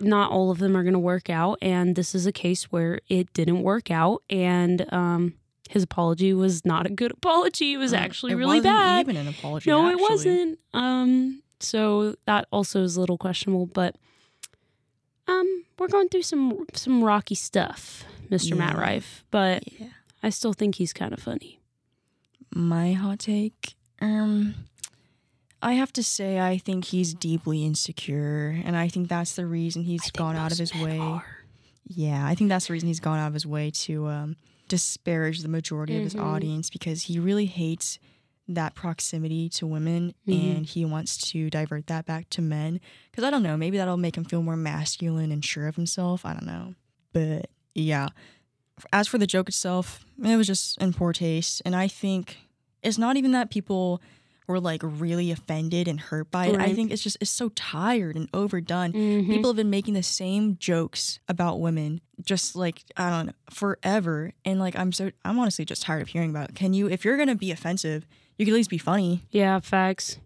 not 0.00 0.30
all 0.30 0.50
of 0.50 0.58
them 0.58 0.76
are 0.76 0.82
going 0.82 0.94
to 0.94 0.98
work 0.98 1.30
out. 1.30 1.58
And 1.62 1.94
this 1.94 2.14
is 2.14 2.26
a 2.26 2.32
case 2.32 2.64
where 2.72 3.00
it 3.08 3.32
didn't 3.32 3.62
work 3.62 3.90
out, 3.90 4.22
and 4.28 4.90
um, 4.92 5.34
his 5.68 5.82
apology 5.82 6.32
was 6.34 6.64
not 6.64 6.86
a 6.86 6.90
good 6.90 7.12
apology. 7.12 7.74
It 7.74 7.78
was 7.78 7.92
Um, 7.92 8.00
actually 8.00 8.32
it 8.32 8.36
really 8.36 8.60
bad. 8.60 9.00
Even 9.00 9.16
an 9.16 9.28
apology. 9.28 9.70
No, 9.70 9.86
actually. 9.86 10.02
it 10.02 10.10
wasn't. 10.10 10.58
Um, 10.74 11.42
so 11.60 12.14
that 12.26 12.46
also 12.50 12.82
is 12.82 12.96
a 12.96 13.00
little 13.00 13.18
questionable, 13.18 13.66
but 13.66 13.94
um, 15.28 15.64
we're 15.78 15.88
going 15.88 16.08
through 16.08 16.22
some 16.22 16.66
some 16.74 17.04
rocky 17.04 17.34
stuff, 17.36 18.04
Mr. 18.30 18.56
Matt 18.56 18.74
Yeah. 18.74 18.80
Rife, 18.80 19.24
but 19.30 19.62
Yeah. 19.78 19.88
I 20.22 20.30
still 20.30 20.52
think 20.52 20.74
he's 20.76 20.92
kind 20.92 21.12
of 21.12 21.20
funny. 21.20 21.59
My 22.54 22.92
hot 22.92 23.20
take. 23.20 23.74
Um, 24.00 24.54
I 25.62 25.74
have 25.74 25.92
to 25.94 26.02
say, 26.02 26.40
I 26.40 26.58
think 26.58 26.86
he's 26.86 27.14
deeply 27.14 27.64
insecure, 27.64 28.60
and 28.64 28.76
I 28.76 28.88
think 28.88 29.08
that's 29.08 29.34
the 29.36 29.46
reason 29.46 29.84
he's 29.84 30.10
gone 30.10 30.36
out 30.36 30.52
of 30.52 30.58
his 30.58 30.74
way. 30.74 30.98
are. 30.98 31.24
Yeah, 31.86 32.26
I 32.26 32.34
think 32.34 32.48
that's 32.48 32.66
the 32.68 32.72
reason 32.72 32.86
he's 32.88 33.00
gone 33.00 33.18
out 33.18 33.28
of 33.28 33.34
his 33.34 33.46
way 33.46 33.70
to 33.72 34.06
um, 34.06 34.36
disparage 34.68 35.40
the 35.40 35.48
majority 35.48 35.96
of 35.96 36.04
his 36.04 36.14
Mhm. 36.14 36.22
audience 36.22 36.70
because 36.70 37.02
he 37.04 37.18
really 37.18 37.46
hates 37.46 37.98
that 38.48 38.74
proximity 38.74 39.48
to 39.48 39.66
women 39.66 40.14
Mhm. 40.26 40.56
and 40.56 40.66
he 40.66 40.84
wants 40.84 41.16
to 41.32 41.50
divert 41.50 41.86
that 41.88 42.06
back 42.06 42.28
to 42.30 42.42
men. 42.42 42.80
Because 43.10 43.24
I 43.24 43.30
don't 43.30 43.42
know, 43.42 43.56
maybe 43.56 43.76
that'll 43.76 43.96
make 43.96 44.16
him 44.16 44.24
feel 44.24 44.42
more 44.42 44.56
masculine 44.56 45.30
and 45.30 45.44
sure 45.44 45.66
of 45.68 45.76
himself. 45.76 46.24
I 46.24 46.32
don't 46.32 46.46
know. 46.46 46.74
But 47.12 47.50
yeah, 47.74 48.08
as 48.92 49.06
for 49.08 49.18
the 49.18 49.26
joke 49.26 49.48
itself, 49.48 50.04
it 50.22 50.36
was 50.36 50.46
just 50.46 50.80
in 50.80 50.92
poor 50.92 51.12
taste. 51.12 51.62
And 51.64 51.74
I 51.76 51.88
think 51.88 52.38
it's 52.82 52.98
not 52.98 53.16
even 53.16 53.32
that 53.32 53.50
people 53.50 54.00
were 54.46 54.58
like 54.60 54.80
really 54.82 55.30
offended 55.30 55.86
and 55.86 56.00
hurt 56.00 56.28
by 56.32 56.46
it. 56.46 56.58
I 56.58 56.74
think 56.74 56.90
it's 56.90 57.02
just, 57.04 57.16
it's 57.20 57.30
so 57.30 57.50
tired 57.50 58.16
and 58.16 58.28
overdone 58.34 58.92
Mhm. 58.92 59.26
people 59.28 59.50
have 59.50 59.56
been 59.56 59.70
making 59.70 59.94
the 59.94 60.02
same 60.02 60.56
jokes 60.58 61.20
about 61.28 61.60
women 61.60 62.00
just 62.24 62.54
like 62.56 62.82
i 62.96 63.08
don't 63.08 63.26
know 63.28 63.32
forever 63.48 64.32
and 64.44 64.58
like 64.60 64.76
i'm 64.76 64.92
so 64.92 65.10
i'm 65.24 65.38
honestly 65.38 65.64
just 65.64 65.82
tired 65.82 66.02
of 66.02 66.08
hearing 66.08 66.28
about 66.30 66.50
it 66.50 66.54
can 66.54 66.74
you 66.74 66.86
if 66.86 67.02
you're 67.04 67.16
gonna 67.16 67.34
be 67.34 67.50
offensive 67.50 68.06
you 68.36 68.44
can 68.44 68.52
at 68.52 68.56
least 68.58 68.68
be 68.68 68.76
funny 68.76 69.22
Yeah, 69.30 69.58
facts. 69.60 70.18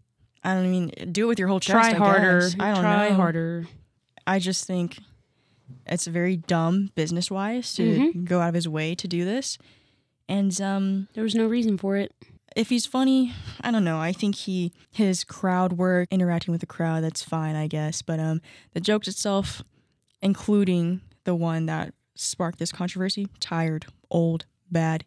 i 0.42 0.54
don't 0.54 0.70
mean 0.70 0.88
do 1.12 1.24
it 1.24 1.28
with 1.28 1.38
your 1.38 1.46
whole 1.48 1.60
chest 1.60 1.72
Try 1.72 1.90
I 1.90 1.94
harder. 1.94 2.40
guess. 2.40 2.56
i 2.58 2.72
don't 2.72 2.82
Try 2.82 3.08
know 3.10 3.14
harder. 3.14 3.66
i 4.26 4.38
just 4.40 4.66
think 4.66 4.98
it's 5.86 6.06
very 6.06 6.36
dumb 6.36 6.90
business 6.94 7.30
wise 7.30 7.72
to 7.74 7.82
Mm-hmm. 7.82 8.24
go 8.24 8.40
out 8.40 8.48
of 8.50 8.54
his 8.54 8.68
way 8.68 8.94
to 8.94 9.06
do 9.08 9.24
this 9.24 9.58
and 10.28 10.58
um 10.60 11.08
There 11.14 11.24
was 11.24 11.34
no 11.34 11.46
reason 11.46 11.76
for 11.78 11.96
it. 11.96 12.12
if 12.56 12.68
he's 12.70 12.86
funny, 12.86 13.32
I 13.62 13.70
don't 13.70 13.84
know. 13.84 13.98
I 14.00 14.12
think 14.12 14.34
he 14.36 14.72
his 14.90 15.24
crowd 15.24 15.74
work, 15.74 16.08
interacting 16.10 16.52
with 16.52 16.60
the 16.60 16.66
crowd, 16.76 17.02
that's 17.04 17.22
fine, 17.22 17.56
I 17.56 17.66
guess. 17.66 18.00
But 18.02 18.20
um, 18.20 18.40
the 18.72 18.80
jokes 18.80 19.08
itself, 19.08 19.62
including 20.22 21.00
the 21.24 21.34
one 21.34 21.66
that 21.66 21.94
sparked 22.14 22.58
this 22.58 22.72
controversy, 22.72 23.28
tired, 23.40 23.86
old, 24.10 24.46
bad. 24.70 25.04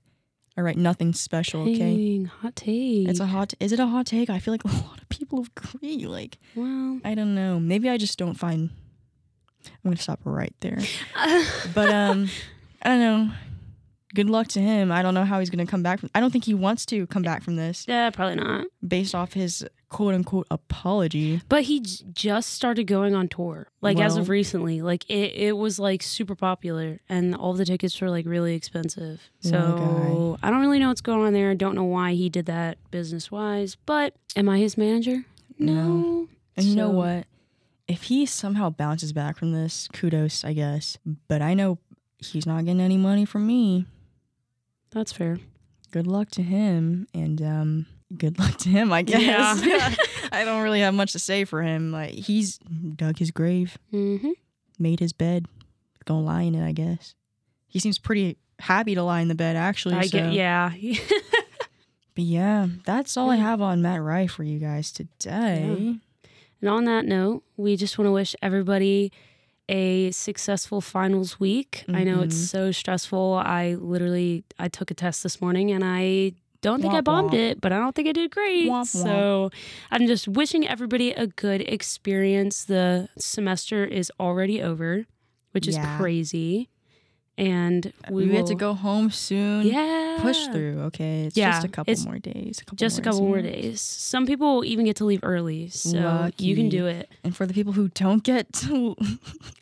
All 0.58 0.64
right, 0.64 0.78
nothing 0.78 1.14
special. 1.14 1.62
Okay, 1.62 2.24
hot 2.24 2.56
take. 2.56 3.08
it's 3.08 3.20
a 3.20 3.28
hot. 3.28 3.54
Is 3.60 3.72
it 3.72 3.80
a 3.80 3.86
hot 3.88 4.08
take? 4.08 4.30
I 4.30 4.40
feel 4.40 4.54
like 4.54 4.64
a 4.66 4.68
lot 4.90 5.00
of 5.02 5.08
people 5.10 5.46
agree. 5.56 6.06
Like 6.08 6.38
well. 6.56 7.00
I 7.06 7.14
don't 7.16 7.34
know. 7.36 7.60
Maybe 7.60 7.90
I 7.90 7.98
just 7.98 8.18
don't 8.20 8.34
find. 8.36 8.72
I'm 9.84 9.92
gonna 9.92 9.98
stop 9.98 10.20
right 10.24 10.54
there. 10.62 10.80
But 11.74 11.90
um, 11.90 12.30
I 12.82 12.90
don't 12.90 13.00
know. 13.00 13.32
Good 14.16 14.30
luck 14.30 14.48
to 14.50 14.60
him. 14.62 14.92
I 14.92 15.02
don't 15.02 15.14
know 15.14 15.26
how 15.26 15.40
he's 15.40 15.50
gonna 15.50 15.66
come 15.66 15.84
back. 15.84 16.00
From, 16.00 16.10
I 16.16 16.20
don't 16.22 16.32
think 16.32 16.46
he 16.46 16.54
wants 16.54 16.86
to 16.88 17.06
come 17.08 17.24
back 17.24 17.44
from 17.44 17.56
this 17.56 17.86
yeah, 17.88 18.10
probably 18.10 18.36
not. 18.36 18.66
based 18.88 19.14
off 19.14 19.34
his 19.34 19.66
quote 19.90 20.14
unquote 20.14 20.48
apology. 20.50 21.42
But 21.50 21.64
he 21.64 21.82
j- 21.82 22.06
just 22.14 22.54
started 22.54 22.86
going 22.86 23.16
on 23.16 23.28
tour, 23.28 23.68
like 23.82 24.00
as 24.00 24.16
of 24.18 24.30
recently. 24.30 24.82
Like 24.82 25.08
it, 25.10 25.34
it 25.36 25.58
was 25.58 25.78
like 25.78 26.02
super 26.02 26.36
popular, 26.36 27.00
and 27.10 27.36
all 27.36 27.54
the 27.54 27.66
tickets 27.66 28.00
were 28.02 28.10
like 28.10 28.26
really 28.26 28.56
expensive. 28.56 29.22
So 29.42 30.38
I 30.42 30.50
don't 30.50 30.62
really 30.62 30.80
know 30.80 30.88
what's 30.88 31.02
going 31.02 31.26
on 31.26 31.34
there. 31.34 31.52
I 31.52 31.56
don't 31.56 31.76
know 31.76 31.84
why 31.84 32.14
he 32.14 32.30
did 32.30 32.46
that 32.48 32.78
business 32.92 33.30
wise. 33.30 33.76
But 33.86 34.14
am 34.36 34.48
I 34.50 34.58
his 34.60 34.78
manager? 34.78 35.26
No. 35.60 36.28
And 36.56 36.66
you 36.66 36.76
know 36.76 36.90
what? 36.90 37.26
If 37.88 38.04
he 38.04 38.26
somehow 38.26 38.70
bounces 38.70 39.14
back 39.14 39.38
from 39.38 39.54
this, 39.54 39.88
kudos, 39.94 40.44
I 40.44 40.54
guess. 40.54 40.98
But 41.28 41.42
I 41.42 41.54
know 41.54 41.80
he's 42.18 42.46
not 42.46 42.66
getting 42.66 42.82
any 42.82 42.98
money 42.98 43.26
from 43.26 43.48
me. 43.48 43.86
That's 44.92 45.12
fair. 45.14 45.40
Good 45.92 46.08
luck 46.08 46.30
to 46.32 46.44
him, 46.44 47.08
and 47.14 47.42
um, 47.42 47.86
good 48.18 48.40
luck 48.40 48.58
to 48.58 48.70
him. 48.70 48.92
I 48.92 49.04
guess. 49.04 49.22
Yeah. 49.64 49.96
I 50.32 50.44
don't 50.44 50.62
really 50.64 50.82
have 50.82 50.94
much 50.94 51.14
to 51.14 51.20
say 51.20 51.46
for 51.46 51.62
him. 51.64 51.92
Like 51.92 52.12
he's 52.12 52.58
dug 52.58 53.18
his 53.18 53.32
grave, 53.32 53.78
hmm 53.92 54.32
made 54.80 55.00
his 55.00 55.12
bed, 55.14 55.46
gonna 56.06 56.22
lie 56.22 56.44
in 56.44 56.54
it, 56.56 56.64
I 56.66 56.72
guess. 56.72 57.16
He 57.68 57.80
seems 57.80 57.98
pretty 57.98 58.38
happy 58.60 58.94
to 58.96 59.02
lie 59.04 59.22
in 59.22 59.28
the 59.28 59.36
bed, 59.36 59.56
actually. 59.56 59.96
I 59.96 60.06
so- 60.06 60.18
get 60.18 60.34
yeah. 60.34 60.72
But 62.16 62.24
yeah, 62.24 62.68
that's 62.84 63.16
all 63.16 63.30
I 63.30 63.36
have 63.36 63.62
on 63.62 63.84
Matt 63.84 64.02
Rye 64.02 64.26
for 64.26 64.44
you 64.44 64.58
guys 64.58 64.92
today. 64.92 66.00
And 66.62 66.70
on 66.70 66.86
that 66.86 67.06
note, 67.06 67.44
we 67.56 67.76
just 67.76 67.98
want 67.98 68.08
to 68.08 68.12
wish 68.12 68.36
everybody 68.42 69.12
a 69.70 70.12
successful 70.12 70.80
finals 70.82 71.40
week. 71.40 71.84
I 71.94 72.04
know 72.04 72.22
it's 72.22 72.36
Mhm. 72.36 72.48
so 72.50 72.72
stressful. 72.72 73.34
I 73.44 73.76
literally 73.76 74.44
I 74.58 74.70
took 74.70 74.90
a 74.92 74.94
test 74.94 75.24
this 75.24 75.42
morning 75.42 75.72
and 75.72 75.84
I 75.84 76.32
don't 76.62 76.82
think 76.82 76.94
I 76.94 77.02
bombed 77.02 77.32
womp. 77.32 77.38
it, 77.52 77.62
but 77.62 77.72
I 77.74 77.78
don't 77.78 77.94
think 77.94 78.08
I 78.08 78.14
did 78.14 78.32
great. 78.32 78.70
Womp 78.70 78.84
womp. 78.84 79.04
So 79.04 79.50
I'm 79.92 80.08
just 80.08 80.28
wishing 80.28 80.66
everybody 80.68 81.12
a 81.12 81.28
good 81.28 81.62
experience. 81.62 82.64
The 82.64 83.10
semester 83.18 83.84
is 83.84 84.12
already 84.20 84.62
over, 84.62 85.06
which 85.52 85.68
is 85.68 85.76
Yeah. 85.76 85.98
crazy. 85.98 86.70
And 87.38 87.94
we, 88.10 88.24
We, 88.24 88.30
will, 88.30 88.38
get 88.38 88.48
to 88.48 88.56
go 88.56 88.74
home 88.74 89.12
soon. 89.12 89.68
Yeah. 89.68 90.18
Push 90.22 90.48
through, 90.48 90.80
okay? 90.86 91.26
It's 91.26 91.38
Yeah, 91.38 91.52
just 91.52 91.66
a 91.66 91.68
couple 91.68 91.96
more 92.06 92.18
days. 92.18 92.60
A 92.62 92.66
couple 92.66 92.78
Just 92.78 92.98
a 92.98 93.02
couple 93.04 93.22
more 93.22 93.42
days. 93.44 93.62
days. 93.64 93.82
Some 93.82 94.26
people 94.26 94.66
even 94.66 94.86
get 94.86 94.96
to 94.96 95.06
leave 95.06 95.20
early, 95.22 95.70
so 95.70 96.32
you 96.40 96.56
can 96.56 96.70
do 96.70 96.88
it. 96.88 97.12
And 97.24 97.36
for 97.36 97.46
the 97.46 97.54
people 97.54 97.74
who 97.74 97.90
don't 97.90 98.24
get 98.24 98.52
to 98.66 98.96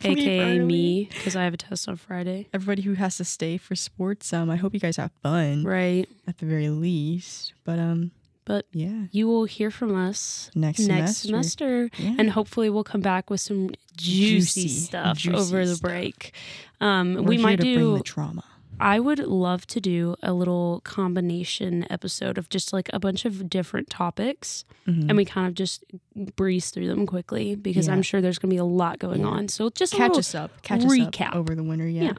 AKA 0.03 0.59
me, 0.59 1.05
because 1.11 1.35
I 1.35 1.43
have 1.43 1.53
a 1.53 1.57
test 1.57 1.89
on 1.89 1.97
Friday. 1.97 2.47
everybody 2.53 2.81
who 2.83 2.93
has 2.93 3.17
to 3.17 3.25
stay 3.25 3.57
for 3.57 3.75
sports, 3.75 4.31
um, 4.31 4.49
I 4.49 4.55
hope 4.55 4.73
you 4.73 4.79
guys 4.79 4.95
have 4.97 5.11
fun 5.21 5.63
Right. 5.65 6.07
at 6.27 6.37
the 6.37 6.45
very 6.45 6.69
least. 6.69 7.53
But 7.65 7.79
um, 7.79 8.11
But 8.45 8.67
yeah, 8.71 9.05
you 9.11 9.27
will 9.27 9.45
hear 9.45 9.71
from 9.71 9.95
us 9.95 10.51
next, 10.53 10.79
next 10.81 11.17
semester. 11.17 11.89
semester. 11.89 11.89
Yeah. 11.97 12.15
And 12.19 12.29
hopefully 12.29 12.69
we'll 12.69 12.83
come 12.83 13.01
back 13.01 13.29
with 13.31 13.41
some 13.41 13.71
juicy, 13.97 14.61
Juicy, 14.63 14.67
stuff 14.69 15.17
juicy 15.17 15.35
over 15.37 15.65
the 15.65 15.75
stuff. 15.75 15.89
break. 15.89 16.31
Um, 16.79 17.23
we 17.25 17.37
might 17.39 17.59
do 17.59 17.97
the 17.97 18.03
trauma. 18.03 18.43
I 18.79 18.99
would 18.99 19.19
love 19.19 19.65
to 19.67 19.79
do 19.79 20.15
a 20.21 20.33
little 20.33 20.81
combination 20.83 21.87
episode 21.89 22.37
of 22.37 22.49
just 22.49 22.73
like 22.73 22.89
a 22.93 22.99
bunch 22.99 23.23
of 23.23 23.49
different 23.49 23.89
topics 23.89 24.65
Mhm. 24.85 25.07
and 25.07 25.15
we 25.17 25.23
kind 25.23 25.47
of 25.47 25.53
just 25.55 25.83
breeze 26.35 26.71
through 26.71 26.87
them 26.89 27.05
quickly 27.07 27.55
because 27.55 27.87
Yeah. 27.87 27.93
I'm 27.93 28.01
sure 28.01 28.19
there's 28.21 28.37
going 28.37 28.49
to 28.49 28.53
be 28.53 28.59
a 28.59 28.65
lot 28.65 28.99
going 28.99 29.21
Yeah. 29.21 29.27
on. 29.27 29.47
So 29.47 29.69
just 29.69 29.93
catch 29.93 30.17
us 30.17 30.35
up, 30.35 30.61
catch 30.61 30.83
us 30.83 30.91
recap. 30.91 31.29
up 31.29 31.35
over 31.37 31.55
the 31.55 31.63
winter. 31.63 31.87
Yeah. 31.87 32.03
Yeah. 32.03 32.13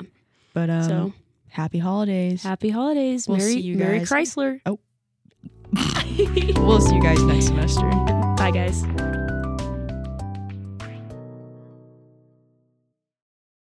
But 0.55 0.71
um, 0.71 0.83
So 0.85 1.13
happy 1.51 1.79
holidays. 1.79 2.43
happy 2.43 2.71
holidays. 2.71 3.29
We'll 3.29 3.37
Merry, 3.37 3.53
see 3.53 3.61
you 3.61 3.77
Merry 3.77 3.99
guys. 4.01 4.11
Chrysler. 4.11 4.61
We'll 6.57 6.81
see 6.81 6.95
you 6.95 7.03
guys 7.03 7.23
next 7.23 7.47
semester. 7.47 7.89
Bye 8.37 8.51
guys. 8.53 9.26